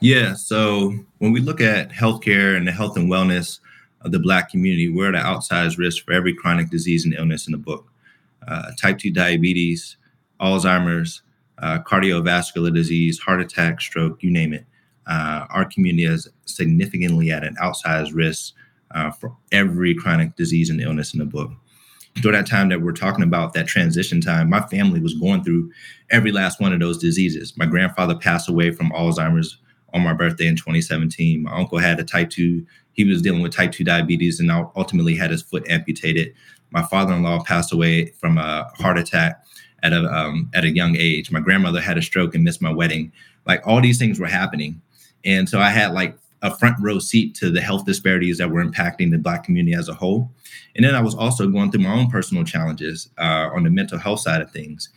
Yeah 0.00 0.34
so 0.34 0.92
when 1.18 1.30
we 1.30 1.40
look 1.40 1.60
at 1.60 1.90
healthcare 1.90 2.56
and 2.56 2.66
the 2.66 2.72
health 2.72 2.96
and 2.96 3.08
wellness 3.08 3.60
of 4.04 4.12
the 4.12 4.18
Black 4.18 4.50
community, 4.50 4.88
we're 4.88 5.08
at 5.08 5.14
an 5.14 5.22
outsized 5.22 5.78
risk 5.78 6.04
for 6.04 6.12
every 6.12 6.34
chronic 6.34 6.70
disease 6.70 7.04
and 7.04 7.14
illness 7.14 7.46
in 7.46 7.52
the 7.52 7.58
book. 7.58 7.90
Uh, 8.46 8.70
type 8.80 8.98
2 8.98 9.10
diabetes, 9.10 9.96
Alzheimer's, 10.40 11.22
uh, 11.58 11.78
cardiovascular 11.86 12.74
disease, 12.74 13.18
heart 13.18 13.40
attack, 13.40 13.80
stroke, 13.80 14.22
you 14.22 14.30
name 14.30 14.52
it. 14.52 14.66
Uh, 15.06 15.46
our 15.50 15.64
community 15.64 16.04
is 16.04 16.28
significantly 16.46 17.30
at 17.30 17.44
an 17.44 17.56
outsized 17.62 18.14
risk 18.14 18.54
uh, 18.94 19.10
for 19.10 19.36
every 19.52 19.94
chronic 19.94 20.36
disease 20.36 20.70
and 20.70 20.80
illness 20.80 21.12
in 21.12 21.18
the 21.18 21.24
book. 21.24 21.50
During 22.16 22.38
that 22.38 22.46
time 22.46 22.68
that 22.68 22.80
we're 22.80 22.92
talking 22.92 23.24
about, 23.24 23.54
that 23.54 23.66
transition 23.66 24.20
time, 24.20 24.48
my 24.48 24.60
family 24.60 25.00
was 25.00 25.14
going 25.14 25.42
through 25.42 25.72
every 26.10 26.30
last 26.30 26.60
one 26.60 26.72
of 26.72 26.80
those 26.80 26.98
diseases. 26.98 27.54
My 27.56 27.66
grandfather 27.66 28.14
passed 28.14 28.48
away 28.48 28.70
from 28.70 28.90
Alzheimer's 28.90 29.58
on 29.92 30.02
my 30.02 30.12
birthday 30.12 30.46
in 30.46 30.56
2017. 30.56 31.42
My 31.42 31.52
uncle 31.52 31.78
had 31.78 31.98
a 31.98 32.04
type 32.04 32.30
2 32.30 32.64
he 32.94 33.04
was 33.04 33.20
dealing 33.20 33.42
with 33.42 33.52
type 33.52 33.72
2 33.72 33.84
diabetes 33.84 34.40
and 34.40 34.50
ultimately 34.50 35.14
had 35.14 35.30
his 35.30 35.42
foot 35.42 35.68
amputated. 35.68 36.32
My 36.70 36.82
father-in-law 36.82 37.44
passed 37.44 37.72
away 37.72 38.06
from 38.20 38.38
a 38.38 38.64
heart 38.76 38.98
attack 38.98 39.44
at 39.82 39.92
a 39.92 40.04
um, 40.12 40.50
at 40.54 40.64
a 40.64 40.70
young 40.70 40.96
age. 40.96 41.30
My 41.30 41.40
grandmother 41.40 41.80
had 41.80 41.98
a 41.98 42.02
stroke 42.02 42.34
and 42.34 42.42
missed 42.42 42.62
my 42.62 42.72
wedding. 42.72 43.12
Like 43.46 43.64
all 43.66 43.80
these 43.80 43.98
things 43.98 44.18
were 44.18 44.26
happening, 44.26 44.80
and 45.24 45.48
so 45.48 45.60
I 45.60 45.68
had 45.68 45.92
like 45.92 46.16
a 46.42 46.56
front 46.56 46.76
row 46.80 46.98
seat 46.98 47.34
to 47.36 47.50
the 47.50 47.60
health 47.60 47.86
disparities 47.86 48.38
that 48.38 48.50
were 48.50 48.64
impacting 48.64 49.10
the 49.10 49.18
Black 49.18 49.44
community 49.44 49.74
as 49.74 49.88
a 49.88 49.94
whole. 49.94 50.30
And 50.76 50.84
then 50.84 50.94
I 50.94 51.00
was 51.00 51.14
also 51.14 51.48
going 51.48 51.70
through 51.70 51.82
my 51.82 51.94
own 51.94 52.10
personal 52.10 52.44
challenges 52.44 53.08
uh, 53.18 53.48
on 53.54 53.62
the 53.62 53.70
mental 53.70 53.98
health 53.98 54.20
side 54.20 54.42
of 54.42 54.50
things. 54.50 54.90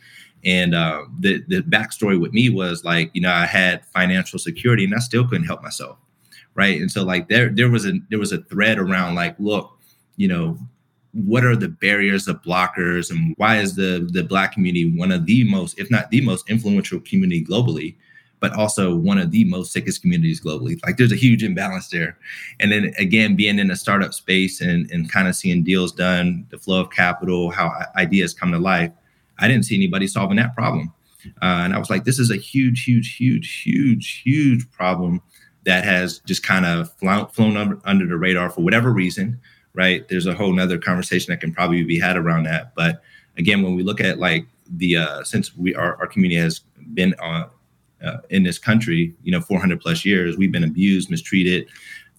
And 0.44 0.74
uh, 0.74 1.04
the 1.20 1.42
the 1.48 1.62
backstory 1.62 2.20
with 2.20 2.32
me 2.32 2.48
was 2.48 2.84
like, 2.84 3.10
you 3.12 3.20
know, 3.20 3.32
I 3.32 3.46
had 3.46 3.84
financial 3.86 4.38
security 4.38 4.84
and 4.84 4.94
I 4.94 4.98
still 4.98 5.26
couldn't 5.26 5.46
help 5.46 5.62
myself 5.62 5.98
right? 6.58 6.80
And 6.80 6.90
so 6.90 7.04
like 7.04 7.28
there 7.28 7.48
there 7.48 7.70
was 7.70 7.86
a 7.86 7.92
there 8.10 8.18
was 8.18 8.32
a 8.32 8.42
thread 8.42 8.78
around 8.78 9.14
like 9.14 9.36
look 9.38 9.78
you 10.16 10.26
know 10.26 10.58
what 11.12 11.44
are 11.44 11.56
the 11.56 11.68
barriers 11.68 12.24
the 12.24 12.34
blockers 12.34 13.10
and 13.10 13.34
why 13.38 13.58
is 13.58 13.76
the 13.76 14.10
the 14.12 14.24
black 14.24 14.52
community 14.52 14.92
one 14.98 15.12
of 15.12 15.24
the 15.24 15.44
most 15.44 15.78
if 15.78 15.88
not 15.90 16.10
the 16.10 16.20
most 16.20 16.50
influential 16.50 17.00
community 17.00 17.44
globally 17.44 17.94
but 18.40 18.52
also 18.52 18.94
one 18.94 19.18
of 19.18 19.30
the 19.32 19.44
most 19.44 19.72
sickest 19.72 20.00
communities 20.00 20.40
globally? 20.40 20.78
Like 20.84 20.96
there's 20.96 21.10
a 21.10 21.16
huge 21.16 21.42
imbalance 21.42 21.88
there. 21.88 22.16
And 22.60 22.70
then 22.70 22.92
again 22.98 23.34
being 23.34 23.58
in 23.58 23.70
a 23.70 23.76
startup 23.76 24.12
space 24.12 24.60
and 24.60 24.90
and 24.90 25.10
kind 25.10 25.28
of 25.28 25.36
seeing 25.36 25.62
deals 25.62 25.92
done 25.92 26.44
the 26.50 26.58
flow 26.58 26.80
of 26.80 26.90
capital 26.90 27.50
how 27.50 27.72
ideas 27.96 28.34
come 28.34 28.50
to 28.52 28.58
life 28.58 28.92
i 29.38 29.46
didn't 29.46 29.64
see 29.64 29.76
anybody 29.76 30.08
solving 30.08 30.36
that 30.36 30.56
problem. 30.56 30.92
Uh, 31.42 31.62
and 31.64 31.74
i 31.74 31.78
was 31.78 31.90
like 31.90 32.04
this 32.04 32.18
is 32.18 32.30
a 32.30 32.36
huge 32.36 32.84
huge 32.84 33.16
huge 33.16 33.62
huge 33.62 34.22
huge 34.24 34.70
problem 34.70 35.20
that 35.64 35.84
has 35.84 36.20
just 36.20 36.42
kind 36.42 36.64
of 36.64 36.92
flown, 36.94 37.80
under, 37.84 38.06
the 38.06 38.16
radar 38.16 38.50
for 38.50 38.62
whatever 38.62 38.92
reason, 38.92 39.40
right? 39.74 40.08
There's 40.08 40.26
a 40.26 40.34
whole 40.34 40.52
nother 40.52 40.78
conversation 40.78 41.32
that 41.32 41.40
can 41.40 41.52
probably 41.52 41.82
be 41.84 41.98
had 41.98 42.16
around 42.16 42.44
that. 42.44 42.74
But 42.74 43.02
again, 43.36 43.62
when 43.62 43.74
we 43.74 43.82
look 43.82 44.00
at 44.00 44.18
like 44.18 44.46
the 44.70 44.96
uh, 44.96 45.24
since 45.24 45.56
we 45.56 45.74
our, 45.74 45.96
our 45.96 46.06
community 46.06 46.40
has 46.40 46.60
been 46.94 47.14
uh, 47.22 47.48
uh, 48.02 48.18
in 48.30 48.42
this 48.44 48.58
country, 48.58 49.14
you 49.22 49.32
know, 49.32 49.40
400 49.40 49.80
plus 49.80 50.04
years, 50.04 50.36
we've 50.36 50.52
been 50.52 50.64
abused, 50.64 51.10
mistreated, 51.10 51.68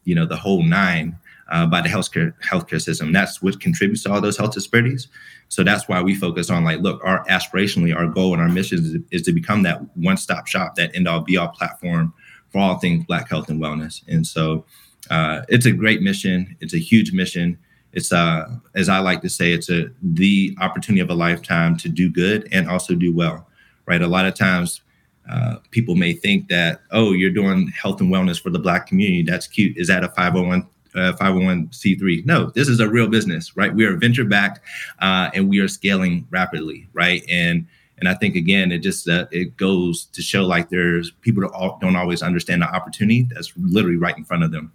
you 0.04 0.16
know, 0.16 0.26
the 0.26 0.36
whole 0.36 0.64
nine 0.64 1.18
uh, 1.50 1.66
by 1.66 1.82
the 1.82 1.90
healthcare 1.90 2.34
healthcare 2.44 2.82
system. 2.82 3.12
That's 3.12 3.42
what 3.42 3.60
contributes 3.60 4.04
to 4.04 4.12
all 4.12 4.22
those 4.22 4.38
health 4.38 4.54
disparities. 4.54 5.08
So 5.48 5.64
that's 5.64 5.88
why 5.88 6.02
we 6.02 6.14
focus 6.14 6.50
on 6.50 6.64
like, 6.64 6.80
look, 6.80 7.04
our 7.04 7.26
aspirationally, 7.26 7.96
our 7.96 8.08
goal 8.08 8.34
and 8.34 8.42
our 8.42 8.50
mission 8.50 8.80
is, 8.80 8.98
is 9.12 9.22
to 9.24 9.34
become 9.34 9.64
that 9.64 9.82
one 9.96 10.18
stop 10.18 10.48
shop, 10.48 10.76
that 10.76 10.96
end 10.96 11.08
all 11.08 11.22
be 11.22 11.38
all 11.38 11.48
platform 11.48 12.14
for 12.52 12.60
all 12.60 12.78
things 12.80 13.06
Black 13.06 13.30
health 13.30 13.50
and 13.50 13.62
wellness. 13.62 14.02
And 14.08 14.26
so 14.26 14.66
uh, 15.10 15.42
it's 15.50 15.66
a 15.66 15.72
great 15.72 16.02
mission. 16.02 16.56
It's 16.60 16.74
a 16.74 16.80
huge 16.80 17.12
mission. 17.14 17.58
It's 17.94 18.12
uh, 18.12 18.48
as 18.76 18.90
I 18.90 19.00
like 19.00 19.22
to 19.22 19.30
say, 19.30 19.52
it's 19.52 19.70
a 19.70 19.90
the 20.02 20.56
opportunity 20.62 21.02
of 21.02 21.10
a 21.10 21.16
lifetime 21.16 21.78
to 21.78 21.90
do 21.90 22.10
good 22.10 22.48
and 22.52 22.70
also 22.70 22.96
do 22.96 23.16
well. 23.16 23.48
Right. 23.86 24.02
A 24.02 24.08
lot 24.08 24.26
of 24.26 24.36
times, 24.36 24.82
uh, 25.30 25.58
people 25.72 25.96
may 25.96 26.14
think 26.14 26.48
that 26.50 26.82
oh, 26.92 27.14
you're 27.14 27.32
doing 27.32 27.68
health 27.70 28.02
and 28.02 28.12
wellness 28.12 28.42
for 28.42 28.52
the 28.52 28.60
Black 28.60 28.88
community. 28.88 29.24
That's 29.24 29.48
cute. 29.48 29.78
Is 29.78 29.88
that 29.88 30.04
a 30.04 30.10
501 30.10 30.68
uh, 30.96 31.14
501c3. 31.14 32.26
No, 32.26 32.48
this 32.56 32.68
is 32.68 32.80
a 32.80 32.90
real 32.90 33.08
business, 33.08 33.56
right? 33.56 33.74
We 33.74 33.86
are 33.86 33.96
venture 33.96 34.26
backed 34.26 34.60
uh, 35.00 35.30
and 35.34 35.50
we 35.50 35.60
are 35.60 35.68
scaling 35.68 36.28
rapidly, 36.30 36.90
right? 36.94 37.24
And 37.30 37.68
and 38.00 38.08
I 38.08 38.14
think 38.14 38.36
again, 38.36 38.72
it 38.72 38.80
just 38.80 39.08
uh, 39.08 39.28
it 39.32 39.58
goes 39.58 40.06
to 40.06 40.22
show 40.22 40.46
like 40.46 40.70
there's 40.70 41.12
people 41.22 41.44
don't 41.82 41.96
always 41.96 42.22
understand 42.22 42.62
the 42.62 42.74
opportunity 42.74 43.28
that's 43.32 43.52
literally 43.58 43.98
right 43.98 44.18
in 44.18 44.24
front 44.24 44.44
of 44.44 44.52
them. 44.52 44.72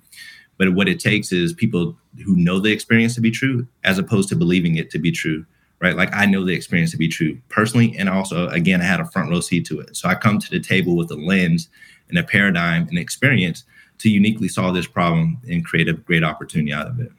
But 0.56 0.74
what 0.74 0.88
it 0.88 1.00
takes 1.00 1.32
is 1.32 1.52
people 1.52 1.96
who 2.24 2.36
know 2.36 2.60
the 2.60 2.72
experience 2.72 3.14
to 3.16 3.20
be 3.20 3.30
true, 3.30 3.66
as 3.82 3.98
opposed 3.98 4.28
to 4.28 4.36
believing 4.36 4.76
it 4.76 4.90
to 4.90 4.98
be 4.98 5.10
true, 5.10 5.44
right? 5.80 5.96
Like 5.96 6.14
I 6.14 6.26
know 6.26 6.44
the 6.44 6.54
experience 6.54 6.92
to 6.92 6.96
be 6.96 7.08
true 7.08 7.38
personally, 7.48 7.96
and 7.98 8.08
also 8.08 8.48
again, 8.48 8.80
I 8.80 8.84
had 8.84 9.00
a 9.00 9.06
front 9.06 9.30
row 9.30 9.40
seat 9.40 9.66
to 9.66 9.80
it. 9.80 9.96
So 9.96 10.08
I 10.08 10.14
come 10.14 10.38
to 10.38 10.50
the 10.50 10.60
table 10.60 10.96
with 10.96 11.10
a 11.10 11.16
lens 11.16 11.68
and 12.08 12.18
a 12.18 12.22
paradigm 12.22 12.86
and 12.88 12.98
experience 12.98 13.64
to 13.98 14.10
uniquely 14.10 14.48
solve 14.48 14.74
this 14.74 14.86
problem 14.86 15.38
and 15.48 15.64
create 15.64 15.88
a 15.88 15.92
great 15.92 16.24
opportunity 16.24 16.72
out 16.72 16.86
of 16.86 17.00
it. 17.00 17.10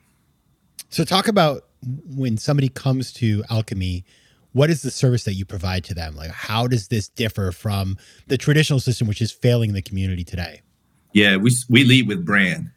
So, 0.90 1.04
talk 1.04 1.28
about 1.28 1.66
when 1.84 2.38
somebody 2.38 2.70
comes 2.70 3.12
to 3.14 3.44
Alkeme, 3.44 4.04
what 4.56 4.70
is 4.70 4.84
the 4.84 4.90
service 4.90 5.26
that 5.26 5.34
you 5.34 5.44
provide 5.44 5.84
to 5.84 5.94
them? 5.94 6.16
Like, 6.16 6.32
how 6.32 6.66
does 6.66 6.88
this 6.88 7.10
differ 7.10 7.52
from 7.52 7.98
the 8.28 8.38
traditional 8.38 8.80
system, 8.80 9.06
which 9.06 9.22
is 9.22 9.30
failing 9.30 9.74
the 9.74 9.82
community 9.82 10.24
today? 10.24 10.62
Yeah, 11.12 11.36
we, 11.36 11.52
we 11.70 11.84
lead 11.84 12.08
with 12.08 12.26
brand, 12.26 12.72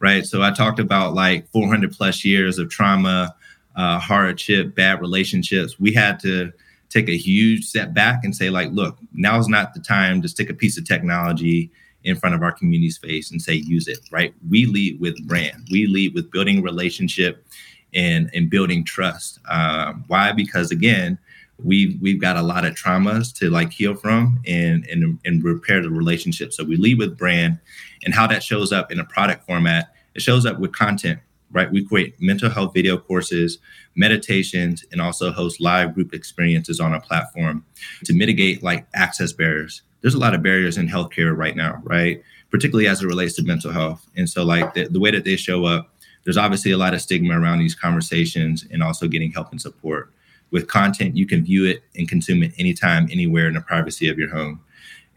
right? 0.00 0.26
So, 0.26 0.42
I 0.42 0.50
talked 0.50 0.80
about 0.80 1.14
like 1.14 1.48
400 1.52 1.92
plus 1.92 2.24
years 2.24 2.58
of 2.58 2.68
trauma, 2.68 3.32
uh, 3.76 4.00
hardship, 4.00 4.74
bad 4.74 5.00
relationships. 5.00 5.78
We 5.78 5.92
had 5.94 6.18
to 6.20 6.52
take 6.88 7.08
a 7.08 7.16
huge 7.16 7.64
step 7.64 7.94
back 7.94 8.24
and 8.24 8.34
say, 8.34 8.50
like, 8.50 8.72
look, 8.72 8.98
now 9.12 9.38
is 9.38 9.46
not 9.46 9.72
the 9.72 9.80
time 9.80 10.20
to 10.22 10.28
stick 10.28 10.50
a 10.50 10.54
piece 10.54 10.76
of 10.76 10.84
technology 10.84 11.70
in 12.02 12.16
front 12.16 12.34
of 12.34 12.42
our 12.42 12.50
community's 12.50 12.98
face 12.98 13.30
and 13.30 13.42
say 13.42 13.52
use 13.52 13.86
it 13.86 13.98
right 14.10 14.32
we 14.48 14.64
lead 14.64 14.98
with 15.00 15.14
brand 15.28 15.68
we 15.70 15.86
lead 15.86 16.14
with 16.14 16.30
building 16.30 16.62
relationship 16.62 17.44
and 17.94 18.30
and 18.34 18.50
building 18.50 18.84
trust. 18.84 19.38
Um, 19.48 20.04
why? 20.08 20.32
Because 20.32 20.70
again 20.70 21.18
we 21.62 21.98
we've 22.00 22.20
got 22.20 22.36
a 22.36 22.42
lot 22.42 22.64
of 22.64 22.74
traumas 22.74 23.34
to 23.38 23.50
like 23.50 23.72
heal 23.72 23.94
from 23.94 24.40
and 24.46 24.86
and 24.86 25.18
and 25.24 25.44
repair 25.44 25.82
the 25.82 25.90
relationship. 25.90 26.52
So 26.52 26.64
we 26.64 26.76
lead 26.76 26.98
with 26.98 27.18
brand 27.18 27.58
and 28.04 28.14
how 28.14 28.26
that 28.28 28.42
shows 28.42 28.72
up 28.72 28.90
in 28.90 28.98
a 28.98 29.04
product 29.04 29.46
format. 29.46 29.92
It 30.14 30.22
shows 30.22 30.46
up 30.46 30.58
with 30.58 30.72
content 30.72 31.20
right? 31.52 31.70
We 31.70 31.84
create 31.84 32.14
mental 32.20 32.50
health 32.50 32.72
video 32.74 32.96
courses 32.96 33.58
meditations 33.96 34.84
and 34.92 35.00
also 35.00 35.32
host 35.32 35.60
live 35.60 35.94
group 35.94 36.14
experiences 36.14 36.80
on 36.80 36.92
our 36.92 37.00
platform 37.00 37.64
to 38.04 38.14
mitigate 38.14 38.62
like 38.62 38.86
access 38.94 39.32
barriers. 39.32 39.82
There's 40.00 40.14
a 40.14 40.18
lot 40.18 40.34
of 40.34 40.42
barriers 40.42 40.78
in 40.78 40.88
healthcare 40.88 41.36
right 41.36 41.56
now, 41.56 41.80
right? 41.82 42.22
Particularly 42.50 42.88
as 42.88 43.02
it 43.02 43.06
relates 43.06 43.34
to 43.36 43.42
mental 43.42 43.72
health. 43.72 44.06
And 44.16 44.28
so, 44.28 44.44
like 44.44 44.74
the, 44.74 44.86
the 44.88 45.00
way 45.00 45.10
that 45.10 45.24
they 45.24 45.36
show 45.36 45.64
up, 45.64 45.94
there's 46.24 46.36
obviously 46.36 46.70
a 46.70 46.76
lot 46.76 46.94
of 46.94 47.00
stigma 47.00 47.38
around 47.38 47.58
these 47.58 47.74
conversations 47.74 48.66
and 48.70 48.82
also 48.82 49.08
getting 49.08 49.32
help 49.32 49.50
and 49.50 49.60
support. 49.60 50.12
With 50.50 50.68
content, 50.68 51.16
you 51.16 51.26
can 51.26 51.44
view 51.44 51.64
it 51.64 51.82
and 51.96 52.08
consume 52.08 52.42
it 52.42 52.52
anytime, 52.58 53.08
anywhere 53.10 53.46
in 53.46 53.54
the 53.54 53.60
privacy 53.60 54.08
of 54.08 54.18
your 54.18 54.28
home. 54.28 54.60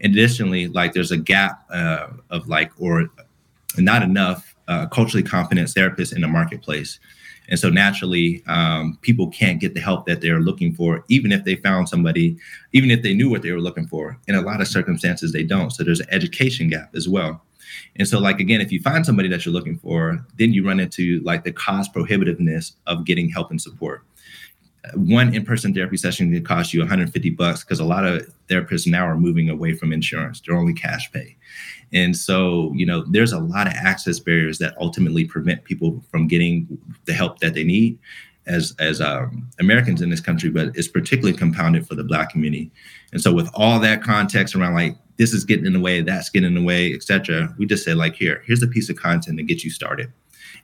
Additionally, 0.00 0.68
like 0.68 0.92
there's 0.92 1.10
a 1.10 1.16
gap 1.16 1.64
uh, 1.70 2.08
of 2.30 2.48
like, 2.48 2.70
or 2.78 3.08
not 3.76 4.02
enough 4.02 4.54
uh, 4.68 4.86
culturally 4.86 5.22
competent 5.22 5.68
therapists 5.68 6.14
in 6.14 6.20
the 6.20 6.28
marketplace. 6.28 6.98
And 7.48 7.58
so 7.58 7.68
naturally, 7.68 8.42
um, 8.46 8.98
people 9.02 9.28
can't 9.28 9.60
get 9.60 9.74
the 9.74 9.80
help 9.80 10.06
that 10.06 10.22
they're 10.22 10.40
looking 10.40 10.74
for, 10.74 11.04
even 11.08 11.30
if 11.30 11.44
they 11.44 11.56
found 11.56 11.88
somebody, 11.88 12.38
even 12.72 12.90
if 12.90 13.02
they 13.02 13.12
knew 13.12 13.28
what 13.28 13.42
they 13.42 13.52
were 13.52 13.60
looking 13.60 13.86
for. 13.86 14.18
In 14.28 14.34
a 14.34 14.40
lot 14.40 14.62
of 14.62 14.68
circumstances, 14.68 15.32
they 15.32 15.42
don't. 15.42 15.70
So 15.70 15.84
there's 15.84 16.00
an 16.00 16.06
education 16.10 16.68
gap 16.68 16.94
as 16.94 17.06
well. 17.08 17.42
And 17.96 18.08
so, 18.08 18.18
like, 18.18 18.40
again, 18.40 18.60
if 18.60 18.72
you 18.72 18.80
find 18.80 19.04
somebody 19.04 19.28
that 19.28 19.44
you're 19.44 19.54
looking 19.54 19.78
for, 19.78 20.24
then 20.38 20.52
you 20.52 20.66
run 20.66 20.80
into 20.80 21.20
like 21.20 21.44
the 21.44 21.52
cost 21.52 21.94
prohibitiveness 21.94 22.72
of 22.86 23.04
getting 23.04 23.28
help 23.28 23.50
and 23.50 23.60
support. 23.60 24.02
One 24.94 25.34
in-person 25.34 25.72
therapy 25.72 25.96
session 25.96 26.30
can 26.30 26.44
cost 26.44 26.74
you 26.74 26.80
150 26.80 27.30
bucks 27.30 27.64
because 27.64 27.80
a 27.80 27.84
lot 27.84 28.04
of 28.04 28.28
therapists 28.48 28.86
now 28.86 29.06
are 29.06 29.16
moving 29.16 29.48
away 29.48 29.72
from 29.72 29.92
insurance. 29.92 30.40
They're 30.40 30.56
only 30.56 30.74
cash 30.74 31.10
pay. 31.10 31.36
And 31.92 32.14
so, 32.16 32.72
you 32.74 32.84
know, 32.84 33.04
there's 33.08 33.32
a 33.32 33.38
lot 33.38 33.66
of 33.66 33.72
access 33.74 34.18
barriers 34.18 34.58
that 34.58 34.74
ultimately 34.78 35.24
prevent 35.24 35.64
people 35.64 36.02
from 36.10 36.26
getting 36.28 36.66
the 37.06 37.14
help 37.14 37.38
that 37.38 37.54
they 37.54 37.64
need 37.64 37.98
as 38.46 38.74
as 38.78 39.00
um, 39.00 39.48
Americans 39.58 40.02
in 40.02 40.10
this 40.10 40.20
country, 40.20 40.50
but 40.50 40.68
it's 40.76 40.88
particularly 40.88 41.36
compounded 41.36 41.86
for 41.86 41.94
the 41.94 42.04
Black 42.04 42.30
community. 42.30 42.70
And 43.12 43.20
so, 43.22 43.32
with 43.32 43.48
all 43.54 43.80
that 43.80 44.02
context 44.02 44.54
around 44.54 44.74
like 44.74 44.96
this 45.16 45.32
is 45.32 45.44
getting 45.44 45.66
in 45.66 45.72
the 45.72 45.80
way, 45.80 46.00
that's 46.00 46.30
getting 46.30 46.48
in 46.48 46.54
the 46.54 46.64
way, 46.64 46.92
etc., 46.92 47.54
we 47.58 47.66
just 47.66 47.84
say 47.84 47.94
like, 47.94 48.16
here, 48.16 48.42
here's 48.46 48.62
a 48.62 48.66
piece 48.66 48.88
of 48.88 48.96
content 48.96 49.38
to 49.38 49.44
get 49.44 49.62
you 49.64 49.70
started. 49.70 50.12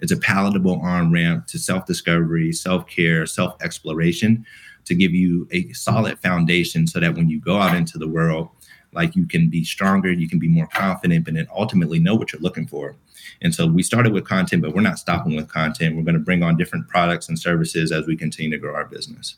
It's 0.00 0.12
a 0.12 0.16
palatable 0.16 0.80
on 0.80 1.12
ramp 1.12 1.46
to 1.48 1.58
self 1.58 1.86
discovery, 1.86 2.52
self 2.52 2.86
care, 2.86 3.26
self 3.26 3.60
exploration, 3.62 4.44
to 4.86 4.94
give 4.94 5.14
you 5.14 5.46
a 5.52 5.72
solid 5.72 6.18
foundation 6.18 6.86
so 6.86 7.00
that 7.00 7.14
when 7.14 7.28
you 7.28 7.40
go 7.40 7.58
out 7.58 7.76
into 7.76 7.98
the 7.98 8.08
world 8.08 8.48
like 8.92 9.14
you 9.14 9.26
can 9.26 9.48
be 9.48 9.64
stronger, 9.64 10.10
you 10.10 10.28
can 10.28 10.38
be 10.38 10.48
more 10.48 10.66
confident, 10.66 11.24
but 11.24 11.34
then 11.34 11.46
ultimately 11.54 11.98
know 11.98 12.14
what 12.14 12.32
you're 12.32 12.42
looking 12.42 12.66
for. 12.66 12.96
And 13.42 13.54
so 13.54 13.66
we 13.66 13.82
started 13.82 14.12
with 14.12 14.24
content, 14.24 14.62
but 14.62 14.74
we're 14.74 14.80
not 14.80 14.98
stopping 14.98 15.36
with 15.36 15.48
content. 15.48 15.96
We're 15.96 16.02
going 16.02 16.14
to 16.14 16.20
bring 16.20 16.42
on 16.42 16.56
different 16.56 16.88
products 16.88 17.28
and 17.28 17.38
services 17.38 17.92
as 17.92 18.06
we 18.06 18.16
continue 18.16 18.50
to 18.50 18.58
grow 18.58 18.74
our 18.74 18.86
business. 18.86 19.36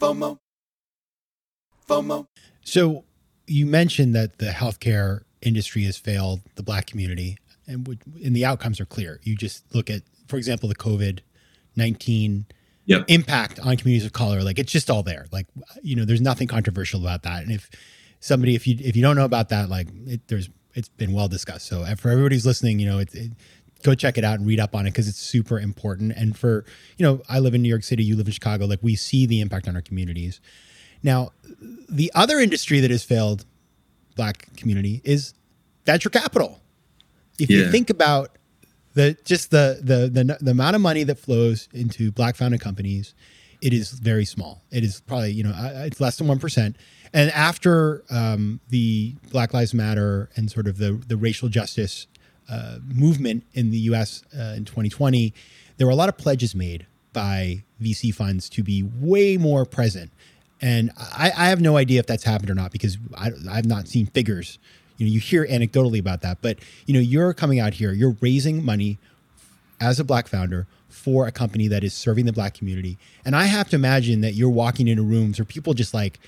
FOMO. 0.00 0.38
FOMO. 1.86 2.26
So 2.62 3.04
you 3.46 3.66
mentioned 3.66 4.14
that 4.14 4.38
the 4.38 4.46
healthcare 4.46 5.22
industry 5.42 5.84
has 5.84 5.96
failed 5.96 6.40
the 6.54 6.62
black 6.62 6.86
community 6.86 7.36
and, 7.66 7.86
and 8.24 8.34
the 8.36 8.44
outcomes 8.44 8.80
are 8.80 8.86
clear. 8.86 9.20
You 9.22 9.36
just 9.36 9.64
look 9.74 9.90
at, 9.90 10.02
for 10.28 10.36
example, 10.36 10.68
the 10.68 10.74
COVID 10.74 11.20
19 11.76 12.46
yep. 12.86 13.04
impact 13.08 13.58
on 13.58 13.76
communities 13.76 14.06
of 14.06 14.12
color. 14.12 14.42
Like 14.42 14.58
it's 14.58 14.72
just 14.72 14.90
all 14.90 15.02
there. 15.02 15.26
Like, 15.32 15.46
you 15.82 15.96
know, 15.96 16.04
there's 16.04 16.20
nothing 16.20 16.48
controversial 16.48 17.00
about 17.00 17.22
that. 17.24 17.42
And 17.42 17.52
if 17.52 17.70
somebody 18.20 18.54
if 18.54 18.66
you 18.66 18.76
if 18.80 18.96
you 18.96 19.02
don't 19.02 19.16
know 19.16 19.24
about 19.24 19.48
that, 19.50 19.68
like 19.68 19.88
it, 20.06 20.28
there's 20.28 20.48
it's 20.74 20.88
been 20.88 21.12
well 21.12 21.28
discussed. 21.28 21.66
So 21.66 21.84
for 21.96 22.10
everybody 22.10 22.36
who's 22.36 22.46
listening, 22.46 22.78
you 22.78 22.86
know, 22.86 22.98
it, 22.98 23.14
it, 23.14 23.32
go 23.82 23.94
check 23.94 24.18
it 24.18 24.24
out 24.24 24.38
and 24.38 24.46
read 24.46 24.60
up 24.60 24.74
on 24.74 24.86
it 24.86 24.90
because 24.90 25.08
it's 25.08 25.18
super 25.18 25.58
important. 25.58 26.12
And 26.16 26.36
for 26.36 26.64
you 26.96 27.04
know, 27.04 27.22
I 27.28 27.38
live 27.38 27.54
in 27.54 27.62
New 27.62 27.68
York 27.68 27.84
City, 27.84 28.04
you 28.04 28.16
live 28.16 28.26
in 28.26 28.32
Chicago. 28.32 28.66
Like 28.66 28.80
we 28.82 28.96
see 28.96 29.26
the 29.26 29.40
impact 29.40 29.68
on 29.68 29.76
our 29.76 29.82
communities. 29.82 30.40
Now, 31.04 31.30
the 31.88 32.10
other 32.14 32.40
industry 32.40 32.80
that 32.80 32.90
has 32.90 33.04
failed 33.04 33.44
Black 34.16 34.48
community 34.56 35.00
is 35.04 35.34
venture 35.84 36.10
capital. 36.10 36.60
If 37.38 37.50
yeah. 37.50 37.58
you 37.58 37.70
think 37.70 37.90
about 37.90 38.30
the 38.94 39.16
just 39.24 39.50
the, 39.50 39.78
the 39.82 40.08
the 40.08 40.38
the 40.40 40.50
amount 40.52 40.76
of 40.76 40.82
money 40.82 41.04
that 41.04 41.18
flows 41.18 41.68
into 41.72 42.10
Black 42.10 42.36
founded 42.36 42.60
companies, 42.60 43.14
it 43.60 43.72
is 43.72 43.90
very 43.90 44.24
small. 44.24 44.62
It 44.70 44.82
is 44.82 45.00
probably 45.00 45.32
you 45.32 45.44
know 45.44 45.52
it's 45.84 46.00
less 46.00 46.16
than 46.16 46.26
one 46.26 46.38
percent. 46.38 46.76
And 47.12 47.30
after 47.30 48.02
um, 48.10 48.60
the 48.70 49.14
Black 49.30 49.52
Lives 49.54 49.74
Matter 49.74 50.30
and 50.36 50.50
sort 50.50 50.66
of 50.66 50.78
the 50.78 50.92
the 50.92 51.16
racial 51.16 51.48
justice 51.48 52.06
uh, 52.48 52.78
movement 52.86 53.44
in 53.52 53.70
the 53.70 53.78
U.S. 53.78 54.22
Uh, 54.36 54.54
in 54.56 54.64
2020, 54.64 55.34
there 55.76 55.86
were 55.86 55.92
a 55.92 55.96
lot 55.96 56.08
of 56.08 56.16
pledges 56.16 56.54
made 56.54 56.86
by 57.12 57.64
VC 57.80 58.14
funds 58.14 58.48
to 58.50 58.62
be 58.62 58.82
way 58.82 59.36
more 59.36 59.64
present. 59.64 60.12
And 60.64 60.90
I, 60.96 61.30
I 61.36 61.46
have 61.48 61.60
no 61.60 61.76
idea 61.76 62.00
if 62.00 62.06
that's 62.06 62.24
happened 62.24 62.48
or 62.48 62.54
not 62.54 62.72
because 62.72 62.96
I, 63.14 63.32
I've 63.50 63.66
not 63.66 63.86
seen 63.86 64.06
figures. 64.06 64.58
You 64.96 65.04
know, 65.04 65.12
you 65.12 65.20
hear 65.20 65.46
anecdotally 65.46 66.00
about 66.00 66.22
that, 66.22 66.38
but 66.40 66.58
you 66.86 66.94
know, 66.94 67.00
you're 67.00 67.34
coming 67.34 67.60
out 67.60 67.74
here, 67.74 67.92
you're 67.92 68.16
raising 68.22 68.64
money 68.64 68.98
as 69.78 70.00
a 70.00 70.04
black 70.04 70.26
founder 70.26 70.66
for 70.88 71.26
a 71.26 71.32
company 71.32 71.68
that 71.68 71.84
is 71.84 71.92
serving 71.92 72.24
the 72.24 72.32
black 72.32 72.54
community. 72.54 72.96
And 73.26 73.36
I 73.36 73.44
have 73.44 73.68
to 73.70 73.76
imagine 73.76 74.22
that 74.22 74.32
you're 74.32 74.48
walking 74.48 74.88
into 74.88 75.02
rooms 75.02 75.38
where 75.38 75.44
people 75.44 75.74
just 75.74 75.92
like 75.92 76.18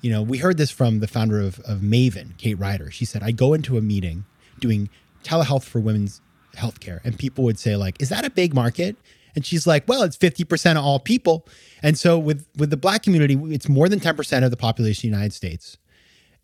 you 0.00 0.10
know, 0.10 0.20
we 0.20 0.36
heard 0.36 0.58
this 0.58 0.70
from 0.70 1.00
the 1.00 1.06
founder 1.06 1.40
of, 1.40 1.60
of 1.60 1.78
Maven, 1.78 2.36
Kate 2.36 2.58
Ryder. 2.58 2.90
She 2.90 3.06
said, 3.06 3.22
I 3.22 3.30
go 3.30 3.54
into 3.54 3.78
a 3.78 3.80
meeting 3.80 4.26
doing 4.60 4.90
telehealth 5.22 5.62
for 5.62 5.80
women's 5.80 6.20
healthcare, 6.54 7.00
and 7.04 7.18
people 7.18 7.42
would 7.44 7.58
say, 7.58 7.74
like, 7.74 8.02
is 8.02 8.10
that 8.10 8.22
a 8.22 8.28
big 8.28 8.52
market? 8.52 8.96
And 9.34 9.44
she's 9.44 9.66
like, 9.66 9.88
well, 9.88 10.02
it's 10.02 10.16
50% 10.16 10.72
of 10.72 10.84
all 10.84 10.98
people. 10.98 11.46
And 11.82 11.98
so 11.98 12.18
with 12.18 12.46
with 12.56 12.70
the 12.70 12.76
black 12.76 13.02
community, 13.02 13.38
it's 13.54 13.68
more 13.68 13.88
than 13.88 14.00
10% 14.00 14.44
of 14.44 14.50
the 14.50 14.56
population 14.56 15.08
of 15.08 15.12
the 15.12 15.16
United 15.16 15.32
States. 15.32 15.76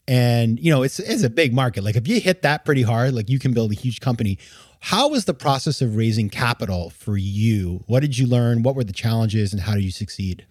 And 0.09 0.59
you 0.59 0.71
know, 0.71 0.83
it's 0.83 0.99
it's 0.99 1.23
a 1.23 1.31
big 1.31 1.55
market. 1.55 1.85
Like 1.85 1.97
if 1.97 2.09
you 2.09 2.21
hit 2.21 2.43
that 2.43 2.65
pretty 2.65 2.83
hard, 2.83 3.15
like 3.15 3.29
you 3.29 3.39
can 3.39 3.53
build 3.53 3.71
a 3.71 3.75
huge 3.75 4.01
company. 4.01 4.39
How 4.81 5.09
was 5.09 5.27
the 5.27 5.35
process 5.35 5.83
of 5.83 5.95
raising 5.95 6.31
capital 6.31 6.91
for 6.91 7.17
you? 7.17 7.85
What 7.87 8.01
did 8.01 8.17
you 8.17 8.27
learn? 8.27 8.63
What 8.63 8.75
were 8.75 8.85
the 8.85 8.95
challenges 8.95 9.53
and 9.53 9.63
how 9.63 9.75
did 9.75 9.85
you 9.85 9.91
succeed? 9.91 10.47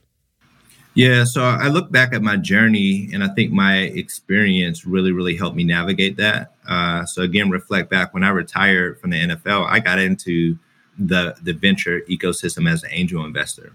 Yeah, 0.95 1.23
so 1.23 1.43
I 1.43 1.67
look 1.67 1.91
back 1.91 2.13
at 2.13 2.21
my 2.21 2.35
journey, 2.35 3.09
and 3.13 3.23
I 3.23 3.29
think 3.29 3.51
my 3.51 3.77
experience 3.77 4.85
really, 4.85 5.11
really 5.11 5.35
helped 5.35 5.55
me 5.55 5.63
navigate 5.63 6.17
that. 6.17 6.55
Uh, 6.67 7.05
so 7.05 7.21
again, 7.21 7.49
reflect 7.49 7.89
back 7.89 8.13
when 8.13 8.23
I 8.23 8.29
retired 8.29 8.99
from 8.99 9.11
the 9.11 9.17
NFL, 9.17 9.67
I 9.69 9.79
got 9.79 9.99
into 9.99 10.57
the 10.99 11.35
the 11.41 11.53
venture 11.53 12.01
ecosystem 12.09 12.69
as 12.69 12.83
an 12.83 12.89
angel 12.91 13.23
investor. 13.25 13.71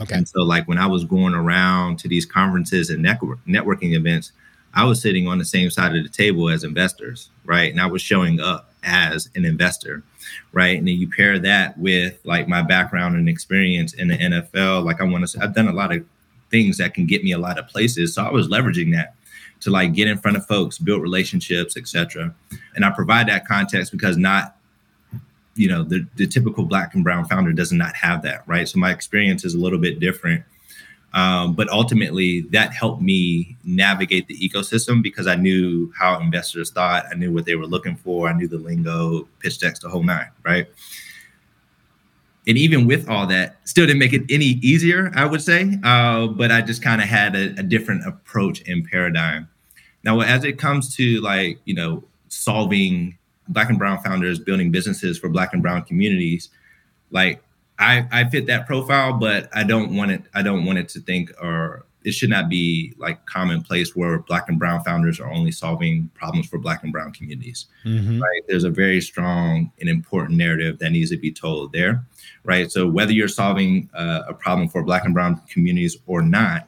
Okay. 0.00 0.14
And 0.14 0.28
so, 0.28 0.42
like 0.42 0.68
when 0.68 0.78
I 0.78 0.86
was 0.86 1.04
going 1.04 1.34
around 1.34 1.98
to 2.00 2.08
these 2.08 2.24
conferences 2.24 2.90
and 2.90 3.02
network, 3.02 3.44
networking 3.46 3.94
events, 3.94 4.32
I 4.74 4.84
was 4.84 5.00
sitting 5.02 5.26
on 5.26 5.38
the 5.38 5.44
same 5.44 5.70
side 5.70 5.96
of 5.96 6.02
the 6.04 6.08
table 6.08 6.48
as 6.48 6.62
investors, 6.62 7.30
right? 7.44 7.72
And 7.72 7.80
I 7.80 7.86
was 7.86 8.02
showing 8.02 8.38
up 8.38 8.72
as 8.84 9.28
an 9.34 9.44
investor. 9.44 10.04
right? 10.52 10.78
And 10.78 10.86
then 10.86 10.96
you 10.96 11.08
pair 11.08 11.38
that 11.38 11.78
with 11.78 12.18
like 12.24 12.48
my 12.48 12.62
background 12.62 13.16
and 13.16 13.28
experience 13.28 13.94
in 13.94 14.08
the 14.08 14.16
NFL. 14.16 14.84
Like 14.84 15.00
I 15.00 15.04
want 15.04 15.22
to 15.22 15.28
say, 15.28 15.40
I've 15.40 15.54
done 15.54 15.68
a 15.68 15.72
lot 15.72 15.94
of 15.94 16.04
things 16.50 16.78
that 16.78 16.94
can 16.94 17.06
get 17.06 17.24
me 17.24 17.32
a 17.32 17.38
lot 17.38 17.58
of 17.58 17.68
places. 17.68 18.14
So 18.14 18.24
I 18.24 18.30
was 18.30 18.48
leveraging 18.48 18.92
that 18.94 19.14
to 19.60 19.70
like 19.70 19.92
get 19.92 20.08
in 20.08 20.18
front 20.18 20.36
of 20.36 20.46
folks, 20.46 20.78
build 20.78 21.02
relationships, 21.02 21.76
etc. 21.76 22.34
And 22.74 22.84
I 22.84 22.90
provide 22.90 23.28
that 23.28 23.46
context 23.46 23.92
because 23.92 24.16
not 24.16 24.56
you 25.58 25.68
know 25.68 25.82
the, 25.82 26.06
the 26.16 26.26
typical 26.26 26.64
black 26.64 26.94
and 26.94 27.04
brown 27.04 27.24
founder 27.24 27.52
does 27.52 27.72
not 27.72 27.94
have 27.96 28.22
that 28.22 28.46
right? 28.46 28.68
So 28.68 28.78
my 28.78 28.90
experience 28.90 29.44
is 29.44 29.54
a 29.54 29.58
little 29.58 29.78
bit 29.78 30.00
different. 30.00 30.44
Um, 31.14 31.54
but 31.54 31.70
ultimately 31.70 32.42
that 32.52 32.74
helped 32.74 33.00
me 33.00 33.56
navigate 33.64 34.28
the 34.28 34.36
ecosystem 34.36 35.02
because 35.02 35.26
i 35.26 35.34
knew 35.34 35.90
how 35.98 36.20
investors 36.20 36.70
thought. 36.70 37.06
I 37.10 37.14
knew 37.14 37.32
what 37.32 37.46
they 37.46 37.54
were 37.54 37.66
looking 37.66 37.96
for. 37.96 38.28
I 38.28 38.34
knew 38.34 38.46
the 38.46 38.58
lingo 38.58 39.26
pitch 39.40 39.58
decks 39.58 39.80
the 39.80 39.88
whole 39.88 40.02
nine 40.02 40.28
right? 40.44 40.66
And 42.46 42.56
even 42.56 42.86
with 42.86 43.08
all 43.08 43.26
that 43.26 43.56
still 43.64 43.86
didn't 43.86 43.98
make 43.98 44.12
it 44.12 44.22
any 44.30 44.58
easier 44.62 45.10
i 45.14 45.24
would 45.24 45.42
say. 45.42 45.78
Uh, 45.82 46.28
but 46.28 46.52
i 46.52 46.60
just 46.60 46.82
kind 46.82 47.00
of 47.00 47.08
had 47.08 47.34
a, 47.34 47.58
a 47.58 47.62
different 47.62 48.06
approach 48.06 48.66
and 48.68 48.84
paradigm. 48.84 49.48
Now 50.04 50.20
as 50.20 50.44
it 50.44 50.58
comes 50.58 50.94
to 50.96 51.20
like 51.22 51.58
you 51.64 51.74
know 51.74 52.04
solving 52.28 53.18
black 53.48 53.68
and 53.68 53.78
brown 53.78 54.02
founders 54.02 54.38
building 54.38 54.70
businesses 54.70 55.18
for 55.18 55.28
black 55.28 55.52
and 55.52 55.62
brown 55.62 55.82
communities. 55.82 56.50
Like 57.10 57.42
i 57.78 58.06
i 58.10 58.28
fit 58.28 58.46
that 58.46 58.66
profile 58.66 59.12
but 59.12 59.48
i 59.54 59.62
don't 59.62 59.94
want 59.94 60.10
it 60.10 60.22
i 60.34 60.42
don't 60.42 60.64
want 60.64 60.78
it 60.78 60.88
to 60.88 61.00
think 61.00 61.30
or 61.40 61.86
it 62.04 62.12
should 62.12 62.30
not 62.30 62.48
be 62.48 62.94
like 62.96 63.24
commonplace 63.26 63.94
where 63.94 64.20
black 64.20 64.48
and 64.48 64.58
brown 64.58 64.82
founders 64.82 65.20
are 65.20 65.30
only 65.30 65.50
solving 65.50 66.08
problems 66.14 66.46
for 66.46 66.56
black 66.56 66.82
and 66.84 66.92
brown 66.92 67.12
communities. 67.12 67.66
Mm-hmm. 67.84 68.22
right? 68.22 68.42
There's 68.46 68.64
a 68.64 68.70
very 68.70 69.00
strong 69.00 69.72
and 69.80 69.88
important 69.88 70.38
narrative 70.38 70.78
that 70.78 70.90
needs 70.90 71.10
to 71.10 71.16
be 71.16 71.32
told 71.32 71.72
there 71.72 72.04
right? 72.44 72.70
So 72.70 72.88
whether 72.88 73.12
you're 73.12 73.28
solving 73.28 73.90
uh, 73.94 74.22
a 74.26 74.34
problem 74.34 74.68
for 74.68 74.82
black 74.82 75.04
and 75.04 75.14
brown 75.14 75.40
communities 75.48 75.96
or 76.06 76.22
not 76.22 76.67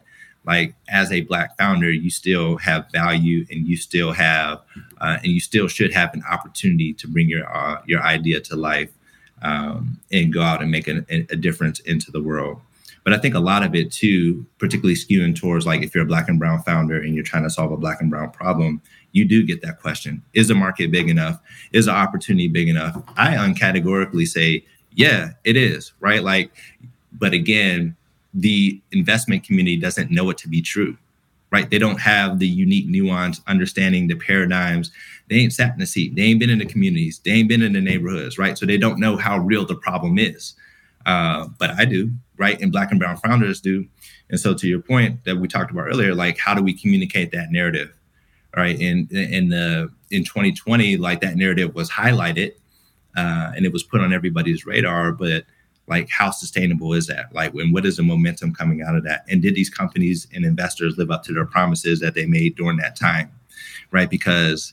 like 0.50 0.74
as 0.88 1.12
a 1.12 1.20
black 1.20 1.56
founder 1.56 1.90
you 1.90 2.10
still 2.10 2.56
have 2.56 2.90
value 2.90 3.46
and 3.50 3.68
you 3.68 3.76
still 3.76 4.10
have 4.10 4.60
uh, 5.00 5.16
and 5.22 5.30
you 5.32 5.38
still 5.38 5.68
should 5.68 5.92
have 5.92 6.12
an 6.12 6.24
opportunity 6.28 6.92
to 6.92 7.06
bring 7.06 7.28
your 7.28 7.44
uh, 7.56 7.80
your 7.86 8.02
idea 8.02 8.40
to 8.40 8.56
life 8.56 8.90
um, 9.42 10.00
and 10.10 10.32
go 10.32 10.42
out 10.42 10.60
and 10.60 10.70
make 10.70 10.88
a, 10.88 11.04
a, 11.08 11.36
difference 11.36 11.78
into 11.80 12.10
the 12.10 12.20
world. 12.20 12.60
But 13.04 13.14
i 13.14 13.18
think 13.18 13.34
a 13.34 13.46
lot 13.52 13.62
of 13.62 13.74
it 13.74 13.92
too 13.92 14.44
particularly 14.58 14.96
skewing 14.96 15.34
towards 15.40 15.66
like 15.66 15.82
if 15.82 15.94
you're 15.94 16.08
a 16.08 16.12
black 16.14 16.28
and 16.28 16.38
brown 16.38 16.62
founder 16.62 16.98
and 17.00 17.14
you're 17.14 17.30
trying 17.32 17.44
to 17.44 17.50
solve 17.50 17.70
a 17.70 17.76
black 17.76 18.00
and 18.00 18.10
brown 18.10 18.30
problem 18.32 18.82
you 19.12 19.24
do 19.24 19.44
get 19.44 19.60
that 19.62 19.80
question. 19.80 20.22
Is 20.34 20.46
the 20.46 20.54
market 20.54 20.92
big 20.92 21.08
enough? 21.08 21.40
Is 21.72 21.86
the 21.86 21.92
opportunity 21.92 22.46
big 22.46 22.68
enough? 22.68 23.02
I 23.16 23.36
uncategorically 23.46 24.26
say 24.26 24.64
yeah 24.92 25.30
it 25.44 25.56
is 25.56 25.92
right? 26.00 26.22
Like 26.24 26.50
but 27.12 27.32
again 27.32 27.96
the 28.34 28.80
investment 28.92 29.44
community 29.44 29.76
doesn't 29.76 30.10
know 30.10 30.30
it 30.30 30.38
to 30.38 30.48
be 30.48 30.62
true, 30.62 30.96
right? 31.50 31.68
They 31.70 31.78
don't 31.78 32.00
have 32.00 32.38
the 32.38 32.46
unique 32.46 32.86
nuance, 32.86 33.40
understanding 33.46 34.08
the 34.08 34.14
paradigms. 34.14 34.90
They 35.28 35.36
ain't 35.36 35.52
sat 35.52 35.72
in 35.72 35.80
the 35.80 35.86
seat. 35.86 36.14
They 36.14 36.22
ain't 36.22 36.40
been 36.40 36.50
in 36.50 36.58
the 36.58 36.66
communities. 36.66 37.20
They 37.24 37.32
ain't 37.32 37.48
been 37.48 37.62
in 37.62 37.72
the 37.72 37.80
neighborhoods, 37.80 38.38
right? 38.38 38.56
So 38.56 38.66
they 38.66 38.78
don't 38.78 39.00
know 39.00 39.16
how 39.16 39.38
real 39.38 39.66
the 39.66 39.74
problem 39.74 40.18
is. 40.18 40.54
Uh, 41.06 41.48
but 41.58 41.70
I 41.70 41.84
do, 41.86 42.10
right? 42.36 42.60
And 42.60 42.70
Black 42.70 42.90
and 42.90 43.00
Brown 43.00 43.16
founders 43.16 43.60
do. 43.60 43.86
And 44.28 44.38
so 44.38 44.54
to 44.54 44.68
your 44.68 44.80
point 44.80 45.24
that 45.24 45.36
we 45.36 45.48
talked 45.48 45.70
about 45.70 45.86
earlier, 45.86 46.14
like 46.14 46.38
how 46.38 46.54
do 46.54 46.62
we 46.62 46.72
communicate 46.72 47.32
that 47.32 47.50
narrative, 47.50 47.92
right? 48.56 48.78
And 48.78 49.10
in 49.10 49.48
the 49.48 49.90
in 50.10 50.24
2020, 50.24 50.98
like 50.98 51.20
that 51.22 51.36
narrative 51.36 51.74
was 51.74 51.90
highlighted 51.90 52.52
uh, 53.16 53.52
and 53.56 53.64
it 53.66 53.72
was 53.72 53.82
put 53.82 54.00
on 54.00 54.12
everybody's 54.12 54.66
radar, 54.66 55.12
but 55.12 55.44
like 55.86 56.08
how 56.08 56.30
sustainable 56.30 56.92
is 56.92 57.06
that? 57.08 57.34
Like 57.34 57.54
and 57.54 57.72
what 57.72 57.86
is 57.86 57.96
the 57.96 58.02
momentum 58.02 58.54
coming 58.54 58.82
out 58.82 58.96
of 58.96 59.04
that? 59.04 59.24
And 59.28 59.42
did 59.42 59.54
these 59.54 59.70
companies 59.70 60.28
and 60.34 60.44
investors 60.44 60.96
live 60.98 61.10
up 61.10 61.24
to 61.24 61.32
their 61.32 61.46
promises 61.46 62.00
that 62.00 62.14
they 62.14 62.26
made 62.26 62.56
during 62.56 62.76
that 62.78 62.96
time 62.96 63.30
right? 63.90 64.10
Because 64.10 64.72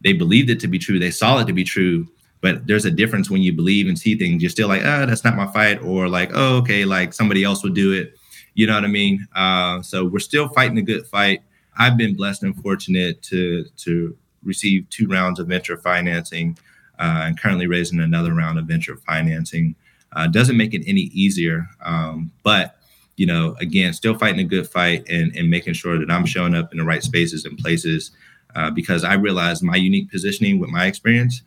they 0.00 0.12
believed 0.12 0.50
it 0.50 0.60
to 0.60 0.68
be 0.68 0.78
true 0.78 0.98
they 0.98 1.10
saw 1.10 1.38
it 1.38 1.46
to 1.46 1.52
be 1.52 1.64
true 1.64 2.06
but 2.40 2.66
there's 2.66 2.84
a 2.84 2.90
difference 2.90 3.30
when 3.30 3.40
you 3.40 3.54
believe 3.54 3.88
and 3.88 3.98
see 3.98 4.14
things 4.14 4.42
you're 4.42 4.50
still 4.50 4.68
like 4.68 4.82
oh 4.84 5.06
that's 5.06 5.24
not 5.24 5.34
my 5.34 5.46
fight 5.46 5.82
or 5.82 6.08
like 6.08 6.30
oh 6.34 6.58
okay 6.58 6.84
like 6.84 7.14
somebody 7.14 7.42
else 7.42 7.62
would 7.62 7.74
do 7.74 7.92
it. 7.92 8.14
You 8.56 8.68
know 8.68 8.74
what 8.74 8.84
i 8.84 8.88
mean? 8.88 9.26
Uh, 9.34 9.82
so 9.82 10.04
we're 10.04 10.20
still 10.20 10.48
fighting 10.48 10.78
a 10.78 10.82
good 10.82 11.06
fight. 11.06 11.42
I've 11.76 11.96
been 11.96 12.14
blessed 12.14 12.42
and 12.42 12.54
fortunate 12.62 13.22
to 13.22 13.64
to 13.78 14.16
receive 14.44 14.88
two 14.90 15.08
rounds 15.08 15.40
of 15.40 15.48
venture 15.48 15.78
financing 15.78 16.56
uh, 16.98 17.22
and 17.24 17.40
currently 17.40 17.66
raising 17.66 17.98
another 17.98 18.34
round 18.34 18.58
of 18.58 18.66
venture 18.66 18.96
financing 18.98 19.74
uh, 20.14 20.26
doesn't 20.26 20.56
make 20.56 20.74
it 20.74 20.82
any 20.86 21.02
easier. 21.12 21.68
Um, 21.84 22.32
but 22.42 22.76
you 23.16 23.26
know, 23.26 23.56
again, 23.60 23.92
still 23.92 24.16
fighting 24.18 24.40
a 24.40 24.44
good 24.44 24.68
fight 24.68 25.08
and, 25.08 25.34
and 25.36 25.48
making 25.48 25.74
sure 25.74 25.98
that 25.98 26.10
I'm 26.10 26.26
showing 26.26 26.54
up 26.54 26.72
in 26.72 26.78
the 26.78 26.84
right 26.84 27.02
spaces 27.02 27.44
and 27.44 27.56
places 27.56 28.10
uh, 28.54 28.70
because 28.70 29.04
I 29.04 29.14
realize 29.14 29.62
my 29.62 29.76
unique 29.76 30.10
positioning 30.10 30.58
with 30.58 30.70
my 30.70 30.86
experience, 30.86 31.42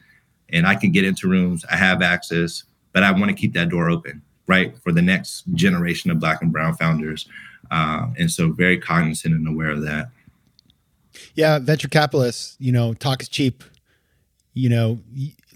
and 0.49 0.65
I 0.65 0.75
can 0.75 0.91
get 0.91 1.05
into 1.05 1.27
rooms, 1.27 1.65
I 1.69 1.75
have 1.75 2.01
access, 2.01 2.63
but 2.93 3.03
I 3.03 3.11
want 3.11 3.25
to 3.25 3.33
keep 3.33 3.53
that 3.53 3.69
door 3.69 3.89
open, 3.89 4.21
right, 4.47 4.77
for 4.79 4.91
the 4.91 5.01
next 5.01 5.43
generation 5.53 6.11
of 6.11 6.19
Black 6.19 6.41
and 6.41 6.51
Brown 6.51 6.75
founders. 6.75 7.27
Uh, 7.69 8.07
and 8.17 8.31
so, 8.31 8.51
very 8.51 8.77
cognizant 8.77 9.33
and 9.33 9.47
aware 9.47 9.71
of 9.71 9.81
that. 9.81 10.09
Yeah, 11.35 11.59
venture 11.59 11.89
capitalists, 11.89 12.55
you 12.59 12.71
know, 12.71 12.93
talk 12.93 13.21
is 13.21 13.29
cheap. 13.29 13.63
You 14.53 14.69
know, 14.69 14.99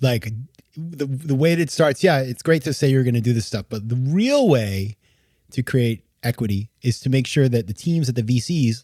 like 0.01 0.31
the 0.75 1.05
the 1.05 1.35
way 1.35 1.55
that 1.55 1.61
it 1.61 1.71
starts, 1.71 2.03
yeah, 2.03 2.19
it's 2.19 2.43
great 2.43 2.63
to 2.63 2.73
say 2.73 2.87
you're 2.87 3.03
going 3.03 3.13
to 3.13 3.21
do 3.21 3.33
this 3.33 3.45
stuff, 3.45 3.65
but 3.69 3.89
the 3.89 3.95
real 3.95 4.47
way 4.47 4.97
to 5.51 5.63
create 5.63 6.05
equity 6.23 6.69
is 6.81 6.99
to 7.01 7.09
make 7.09 7.27
sure 7.27 7.49
that 7.49 7.67
the 7.67 7.73
teams 7.73 8.07
at 8.07 8.15
the 8.15 8.23
VCs 8.23 8.83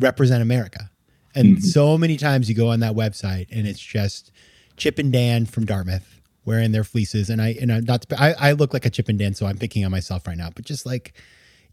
represent 0.00 0.42
America. 0.42 0.90
And 1.34 1.56
mm-hmm. 1.56 1.64
so 1.64 1.98
many 1.98 2.16
times 2.16 2.48
you 2.48 2.54
go 2.54 2.68
on 2.68 2.80
that 2.80 2.94
website 2.94 3.46
and 3.50 3.66
it's 3.66 3.80
just 3.80 4.30
Chip 4.76 4.98
and 4.98 5.12
Dan 5.12 5.46
from 5.46 5.64
Dartmouth 5.64 6.20
wearing 6.44 6.72
their 6.72 6.84
fleeces, 6.84 7.30
and 7.30 7.40
I 7.40 7.56
and 7.60 7.72
I'm 7.72 7.84
not 7.84 8.06
I, 8.18 8.34
I 8.38 8.52
look 8.52 8.72
like 8.72 8.86
a 8.86 8.90
Chip 8.90 9.08
and 9.08 9.18
Dan, 9.18 9.34
so 9.34 9.46
I'm 9.46 9.58
picking 9.58 9.84
on 9.84 9.90
myself 9.90 10.26
right 10.26 10.36
now. 10.36 10.50
But 10.54 10.64
just 10.64 10.86
like 10.86 11.14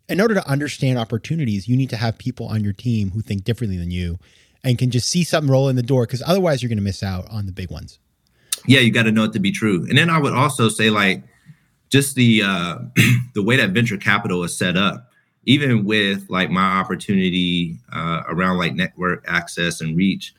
in 0.07 0.19
order 0.19 0.33
to 0.33 0.47
understand 0.47 0.97
opportunities, 0.97 1.67
you 1.67 1.77
need 1.77 1.89
to 1.91 1.97
have 1.97 2.17
people 2.17 2.47
on 2.47 2.63
your 2.63 2.73
team 2.73 3.11
who 3.11 3.21
think 3.21 3.43
differently 3.43 3.77
than 3.77 3.91
you 3.91 4.17
and 4.63 4.77
can 4.77 4.91
just 4.91 5.07
see 5.07 5.23
something 5.23 5.49
roll 5.49 5.69
in 5.69 5.75
the 5.75 5.83
door 5.83 6.05
because 6.05 6.23
otherwise 6.25 6.61
you're 6.61 6.69
going 6.69 6.77
to 6.77 6.83
miss 6.83 7.03
out 7.03 7.29
on 7.29 7.45
the 7.45 7.51
big 7.51 7.71
ones 7.71 7.99
yeah, 8.69 8.81
you 8.81 8.91
got 8.91 9.03
to 9.03 9.11
know 9.11 9.23
it 9.23 9.33
to 9.33 9.39
be 9.39 9.51
true. 9.51 9.83
And 9.89 9.97
then 9.97 10.11
I 10.11 10.19
would 10.19 10.33
also 10.33 10.69
say 10.69 10.91
like 10.91 11.23
just 11.89 12.13
the 12.13 12.43
uh, 12.45 12.77
the 13.33 13.41
way 13.41 13.55
that 13.55 13.71
venture 13.71 13.97
capital 13.97 14.43
is 14.43 14.55
set 14.55 14.77
up, 14.77 15.11
even 15.45 15.85
with 15.85 16.29
like 16.29 16.51
my 16.51 16.79
opportunity 16.79 17.77
uh, 17.91 18.21
around 18.27 18.59
like 18.59 18.75
network 18.75 19.25
access 19.27 19.81
and 19.81 19.97
reach, 19.97 20.35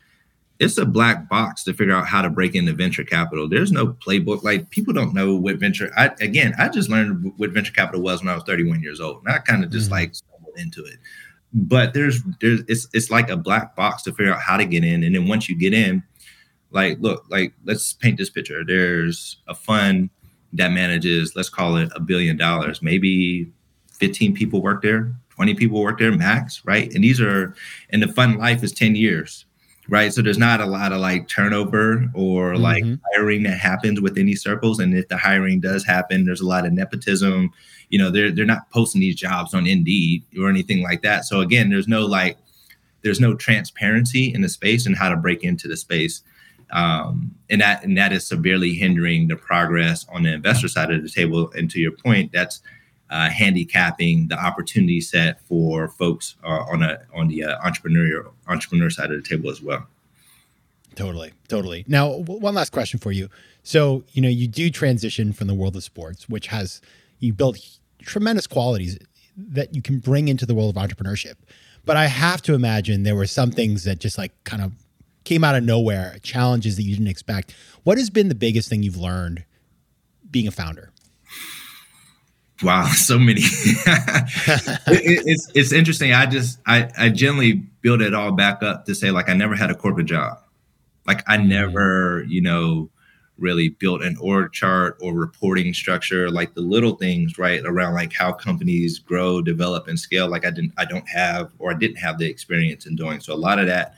it's 0.59 0.77
a 0.77 0.85
black 0.85 1.27
box 1.27 1.65
to 1.65 1.73
figure 1.73 1.93
out 1.93 2.07
how 2.07 2.21
to 2.21 2.29
break 2.29 2.55
into 2.55 2.71
venture 2.71 3.03
capital. 3.03 3.49
There's 3.49 3.73
no 3.73 3.87
playbook. 3.87 4.43
Like 4.43 4.69
people 4.69 4.93
don't 4.93 5.13
know 5.13 5.35
what 5.35 5.57
venture. 5.57 5.91
I 5.97 6.11
again, 6.21 6.53
I 6.57 6.69
just 6.69 6.89
learned 6.89 7.33
what 7.35 7.49
venture 7.49 7.73
capital 7.73 8.01
was 8.01 8.21
when 8.21 8.29
I 8.29 8.35
was 8.35 8.45
31 8.45 8.81
years 8.81 9.01
old, 9.01 9.23
and 9.25 9.35
I 9.35 9.39
kind 9.39 9.61
of 9.61 9.71
just 9.71 9.87
mm-hmm. 9.87 9.95
like 9.95 10.15
stumbled 10.15 10.57
into 10.57 10.85
it. 10.85 10.99
But 11.53 11.93
there's 11.93 12.21
there's 12.39 12.61
it's 12.69 12.87
it's 12.93 13.11
like 13.11 13.29
a 13.29 13.35
black 13.35 13.75
box 13.75 14.03
to 14.03 14.13
figure 14.13 14.31
out 14.31 14.39
how 14.39 14.55
to 14.55 14.63
get 14.63 14.85
in, 14.85 15.03
and 15.03 15.13
then 15.13 15.27
once 15.27 15.49
you 15.49 15.57
get 15.57 15.73
in, 15.73 16.01
like 16.71 16.97
look 16.99 17.25
like 17.29 17.53
let's 17.65 17.93
paint 17.93 18.17
this 18.17 18.29
picture. 18.29 18.63
There's 18.65 19.37
a 19.47 19.55
fund 19.55 20.09
that 20.53 20.71
manages 20.71 21.35
let's 21.35 21.49
call 21.49 21.77
it 21.77 21.89
a 21.95 21.99
billion 21.99 22.37
dollars. 22.37 22.81
Maybe 22.81 23.51
15 23.93 24.33
people 24.33 24.61
work 24.61 24.81
there 24.81 25.13
20 25.29 25.53
people 25.55 25.81
work 25.81 25.99
there 25.99 26.11
max 26.11 26.63
right? 26.65 26.93
And 26.93 27.03
these 27.03 27.21
are 27.21 27.55
and 27.89 28.01
the 28.01 28.07
fund 28.07 28.37
life 28.37 28.63
is 28.63 28.71
10 28.71 28.95
years 28.95 29.45
right? 29.89 30.13
So 30.13 30.21
there's 30.21 30.37
not 30.37 30.61
a 30.61 30.65
lot 30.65 30.93
of 30.93 30.99
like 30.99 31.27
turnover 31.27 32.09
or 32.13 32.53
mm-hmm. 32.53 32.61
like 32.61 32.83
hiring 33.13 33.43
that 33.43 33.57
happens 33.57 33.99
within 33.99 34.25
these 34.25 34.41
circles. 34.41 34.79
And 34.79 34.95
if 34.95 35.07
the 35.07 35.17
hiring 35.17 35.59
does 35.59 35.85
happen 35.85 36.25
there's 36.25 36.41
a 36.41 36.47
lot 36.47 36.65
of 36.65 36.73
nepotism. 36.73 37.51
You 37.89 37.99
know 37.99 38.09
they're 38.09 38.31
they're 38.31 38.45
not 38.45 38.69
posting 38.71 39.01
these 39.01 39.15
jobs 39.15 39.53
on 39.53 39.67
indeed 39.67 40.23
or 40.39 40.49
anything 40.49 40.81
like 40.81 41.01
that. 41.01 41.25
So 41.25 41.41
again 41.41 41.69
there's 41.69 41.87
no 41.87 42.05
like 42.05 42.37
there's 43.03 43.19
no 43.19 43.35
transparency 43.35 44.33
in 44.33 44.41
the 44.41 44.49
space 44.49 44.85
and 44.85 44.95
how 44.95 45.09
to 45.09 45.17
break 45.17 45.43
into 45.43 45.67
the 45.67 45.77
space 45.77 46.21
um, 46.71 47.35
and 47.49 47.61
that 47.61 47.83
and 47.83 47.97
that 47.97 48.11
is 48.11 48.25
severely 48.25 48.73
hindering 48.73 49.27
the 49.27 49.35
progress 49.35 50.05
on 50.11 50.23
the 50.23 50.33
investor 50.33 50.67
side 50.67 50.91
of 50.91 51.03
the 51.03 51.09
table. 51.09 51.51
And 51.55 51.69
to 51.71 51.79
your 51.79 51.91
point, 51.91 52.31
that's 52.31 52.61
uh, 53.09 53.29
handicapping 53.29 54.29
the 54.29 54.39
opportunity 54.39 55.01
set 55.01 55.41
for 55.47 55.89
folks 55.89 56.35
uh, 56.43 56.63
on 56.71 56.81
a 56.81 56.99
on 57.13 57.27
the 57.27 57.43
uh, 57.43 57.59
entrepreneurial 57.59 58.31
entrepreneur 58.47 58.89
side 58.89 59.11
of 59.11 59.21
the 59.21 59.27
table 59.27 59.49
as 59.49 59.61
well. 59.61 59.85
Totally, 60.95 61.33
totally. 61.47 61.85
Now, 61.87 62.11
w- 62.19 62.39
one 62.39 62.53
last 62.53 62.71
question 62.71 62.99
for 62.99 63.11
you. 63.11 63.29
So, 63.63 64.03
you 64.11 64.21
know, 64.21 64.29
you 64.29 64.47
do 64.47 64.69
transition 64.69 65.33
from 65.33 65.47
the 65.47 65.53
world 65.53 65.75
of 65.75 65.83
sports, 65.83 66.27
which 66.27 66.47
has 66.47 66.81
you 67.19 67.33
built 67.33 67.57
tremendous 68.01 68.47
qualities 68.47 68.97
that 69.37 69.73
you 69.75 69.81
can 69.81 69.99
bring 69.99 70.27
into 70.27 70.45
the 70.45 70.53
world 70.53 70.75
of 70.75 70.81
entrepreneurship. 70.81 71.35
But 71.85 71.97
I 71.97 72.07
have 72.07 72.41
to 72.43 72.53
imagine 72.53 73.03
there 73.03 73.15
were 73.15 73.27
some 73.27 73.51
things 73.51 73.83
that 73.85 73.99
just 73.99 74.17
like 74.17 74.31
kind 74.43 74.61
of 74.61 74.73
came 75.23 75.43
out 75.43 75.55
of 75.55 75.63
nowhere, 75.63 76.17
challenges 76.23 76.75
that 76.77 76.83
you 76.83 76.95
didn't 76.95 77.09
expect. 77.09 77.53
What 77.83 77.97
has 77.97 78.09
been 78.09 78.29
the 78.29 78.35
biggest 78.35 78.69
thing 78.69 78.83
you've 78.83 78.97
learned 78.97 79.45
being 80.29 80.47
a 80.47 80.51
founder? 80.51 80.91
Wow, 82.63 82.85
so 82.93 83.17
many. 83.17 83.41
it, 83.43 85.23
it's 85.25 85.51
it's 85.55 85.71
interesting. 85.71 86.13
I 86.13 86.25
just 86.25 86.59
I 86.65 86.89
I 86.97 87.09
generally 87.09 87.53
build 87.53 88.01
it 88.01 88.13
all 88.13 88.31
back 88.31 88.61
up 88.63 88.85
to 88.85 88.95
say 88.95 89.11
like 89.11 89.29
I 89.29 89.33
never 89.33 89.55
had 89.55 89.71
a 89.71 89.75
corporate 89.75 90.07
job. 90.07 90.39
Like 91.07 91.23
I 91.27 91.37
mm-hmm. 91.37 91.49
never, 91.49 92.25
you 92.27 92.41
know, 92.41 92.89
really 93.37 93.69
built 93.69 94.03
an 94.03 94.15
org 94.21 94.51
chart 94.51 94.97
or 95.01 95.13
reporting 95.13 95.73
structure, 95.73 96.29
like 96.29 96.53
the 96.53 96.61
little 96.61 96.95
things, 96.95 97.39
right, 97.39 97.61
around 97.65 97.95
like 97.95 98.13
how 98.13 98.31
companies 98.31 98.99
grow, 98.99 99.41
develop, 99.41 99.87
and 99.87 99.99
scale. 99.99 100.29
Like 100.29 100.45
I 100.45 100.51
didn't 100.51 100.73
I 100.77 100.85
don't 100.85 101.07
have 101.09 101.51
or 101.59 101.71
I 101.71 101.75
didn't 101.75 101.97
have 101.97 102.19
the 102.19 102.29
experience 102.29 102.85
in 102.85 102.95
doing. 102.95 103.19
So 103.19 103.33
a 103.33 103.35
lot 103.35 103.59
of 103.59 103.65
that 103.67 103.95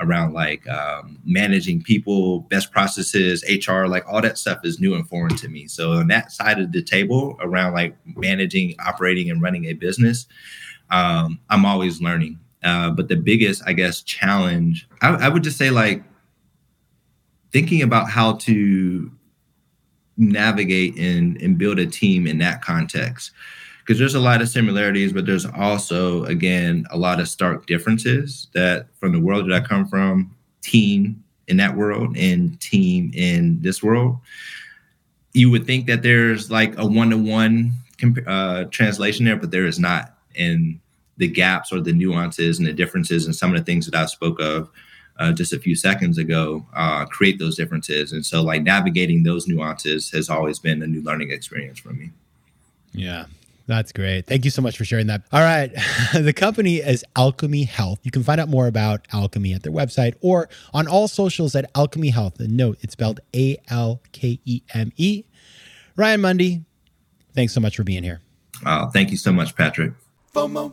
around 0.00 0.32
like 0.32 0.68
um, 0.68 1.18
managing 1.24 1.82
people, 1.82 2.40
best 2.40 2.72
processes, 2.72 3.44
HR, 3.48 3.84
like 3.84 4.04
all 4.08 4.20
that 4.22 4.38
stuff 4.38 4.58
is 4.64 4.80
new 4.80 4.94
and 4.94 5.08
foreign 5.08 5.36
to 5.36 5.48
me. 5.48 5.66
So 5.68 5.92
on 5.92 6.08
that 6.08 6.32
side 6.32 6.58
of 6.58 6.72
the 6.72 6.82
table, 6.82 7.36
around 7.40 7.74
like 7.74 7.96
managing, 8.16 8.74
operating, 8.84 9.30
and 9.30 9.42
running 9.42 9.66
a 9.66 9.74
business, 9.74 10.26
um, 10.90 11.38
I'm 11.50 11.64
always 11.64 12.00
learning. 12.00 12.38
Uh, 12.62 12.90
but 12.90 13.08
the 13.08 13.16
biggest, 13.16 13.62
I 13.66 13.72
guess, 13.72 14.02
challenge, 14.02 14.88
I, 15.02 15.10
I 15.14 15.28
would 15.28 15.44
just 15.44 15.58
say 15.58 15.70
like 15.70 16.02
thinking 17.52 17.82
about 17.82 18.10
how 18.10 18.34
to 18.34 19.10
navigate 20.16 20.98
and, 20.98 21.40
and 21.40 21.56
build 21.56 21.78
a 21.78 21.86
team 21.86 22.26
in 22.26 22.38
that 22.38 22.62
context 22.62 23.32
because 23.80 23.98
there's 23.98 24.14
a 24.14 24.20
lot 24.20 24.40
of 24.40 24.48
similarities, 24.48 25.12
but 25.12 25.26
there's 25.26 25.46
also, 25.46 26.24
again, 26.24 26.86
a 26.90 26.96
lot 26.96 27.20
of 27.20 27.28
stark 27.28 27.66
differences 27.66 28.48
that 28.54 28.86
from 28.98 29.12
the 29.12 29.20
world 29.20 29.48
that 29.48 29.62
I 29.62 29.66
come 29.66 29.86
from, 29.86 30.34
team 30.62 31.22
in 31.48 31.56
that 31.56 31.76
world 31.76 32.16
and 32.16 32.60
team 32.60 33.10
in 33.14 33.60
this 33.60 33.82
world. 33.82 34.18
You 35.32 35.50
would 35.50 35.66
think 35.66 35.86
that 35.86 36.02
there's 36.02 36.50
like 36.50 36.78
a 36.78 36.86
one 36.86 37.10
to 37.10 37.18
one 37.18 37.72
translation 38.70 39.24
there, 39.24 39.36
but 39.36 39.50
there 39.50 39.66
is 39.66 39.78
not. 39.78 40.14
And 40.36 40.78
the 41.16 41.28
gaps 41.28 41.72
or 41.72 41.80
the 41.80 41.92
nuances 41.92 42.58
and 42.58 42.66
the 42.66 42.72
differences 42.72 43.26
and 43.26 43.36
some 43.36 43.52
of 43.52 43.58
the 43.58 43.64
things 43.64 43.86
that 43.86 43.94
I 43.94 44.06
spoke 44.06 44.40
of 44.40 44.70
uh, 45.18 45.32
just 45.32 45.52
a 45.52 45.58
few 45.58 45.76
seconds 45.76 46.16
ago 46.16 46.66
uh, 46.74 47.04
create 47.04 47.38
those 47.38 47.56
differences. 47.56 48.12
And 48.12 48.24
so, 48.24 48.42
like, 48.42 48.62
navigating 48.62 49.22
those 49.22 49.46
nuances 49.46 50.10
has 50.12 50.30
always 50.30 50.58
been 50.58 50.82
a 50.82 50.86
new 50.86 51.02
learning 51.02 51.30
experience 51.30 51.78
for 51.78 51.90
me. 51.90 52.10
Yeah, 52.92 53.26
that's 53.70 53.92
great. 53.92 54.26
Thank 54.26 54.44
you 54.44 54.50
so 54.50 54.62
much 54.62 54.76
for 54.76 54.84
sharing 54.84 55.06
that. 55.06 55.22
All 55.32 55.40
right. 55.40 55.70
the 56.14 56.32
company 56.32 56.76
is 56.76 57.04
Alkeme 57.16 57.66
Health. 57.66 58.00
You 58.02 58.10
can 58.10 58.22
find 58.22 58.40
out 58.40 58.48
more 58.48 58.66
about 58.66 59.06
Alkeme 59.08 59.54
at 59.54 59.62
their 59.62 59.72
website 59.72 60.14
or 60.20 60.48
on 60.74 60.88
all 60.88 61.08
socials 61.08 61.54
at 61.54 61.72
Alkeme 61.74 62.12
Health. 62.12 62.40
And 62.40 62.56
note, 62.56 62.78
it's 62.80 62.92
spelled 62.92 63.20
A 63.34 63.56
L 63.68 64.00
K 64.12 64.40
E 64.44 64.62
M 64.74 64.92
E. 64.96 65.24
Ryan 65.96 66.20
Mundy, 66.20 66.64
thanks 67.34 67.52
so 67.52 67.60
much 67.60 67.76
for 67.76 67.84
being 67.84 68.02
here. 68.02 68.20
Uh, 68.64 68.88
thank 68.90 69.10
you 69.10 69.16
so 69.16 69.32
much, 69.32 69.54
Patrick. 69.56 69.92
FOMO. 70.34 70.72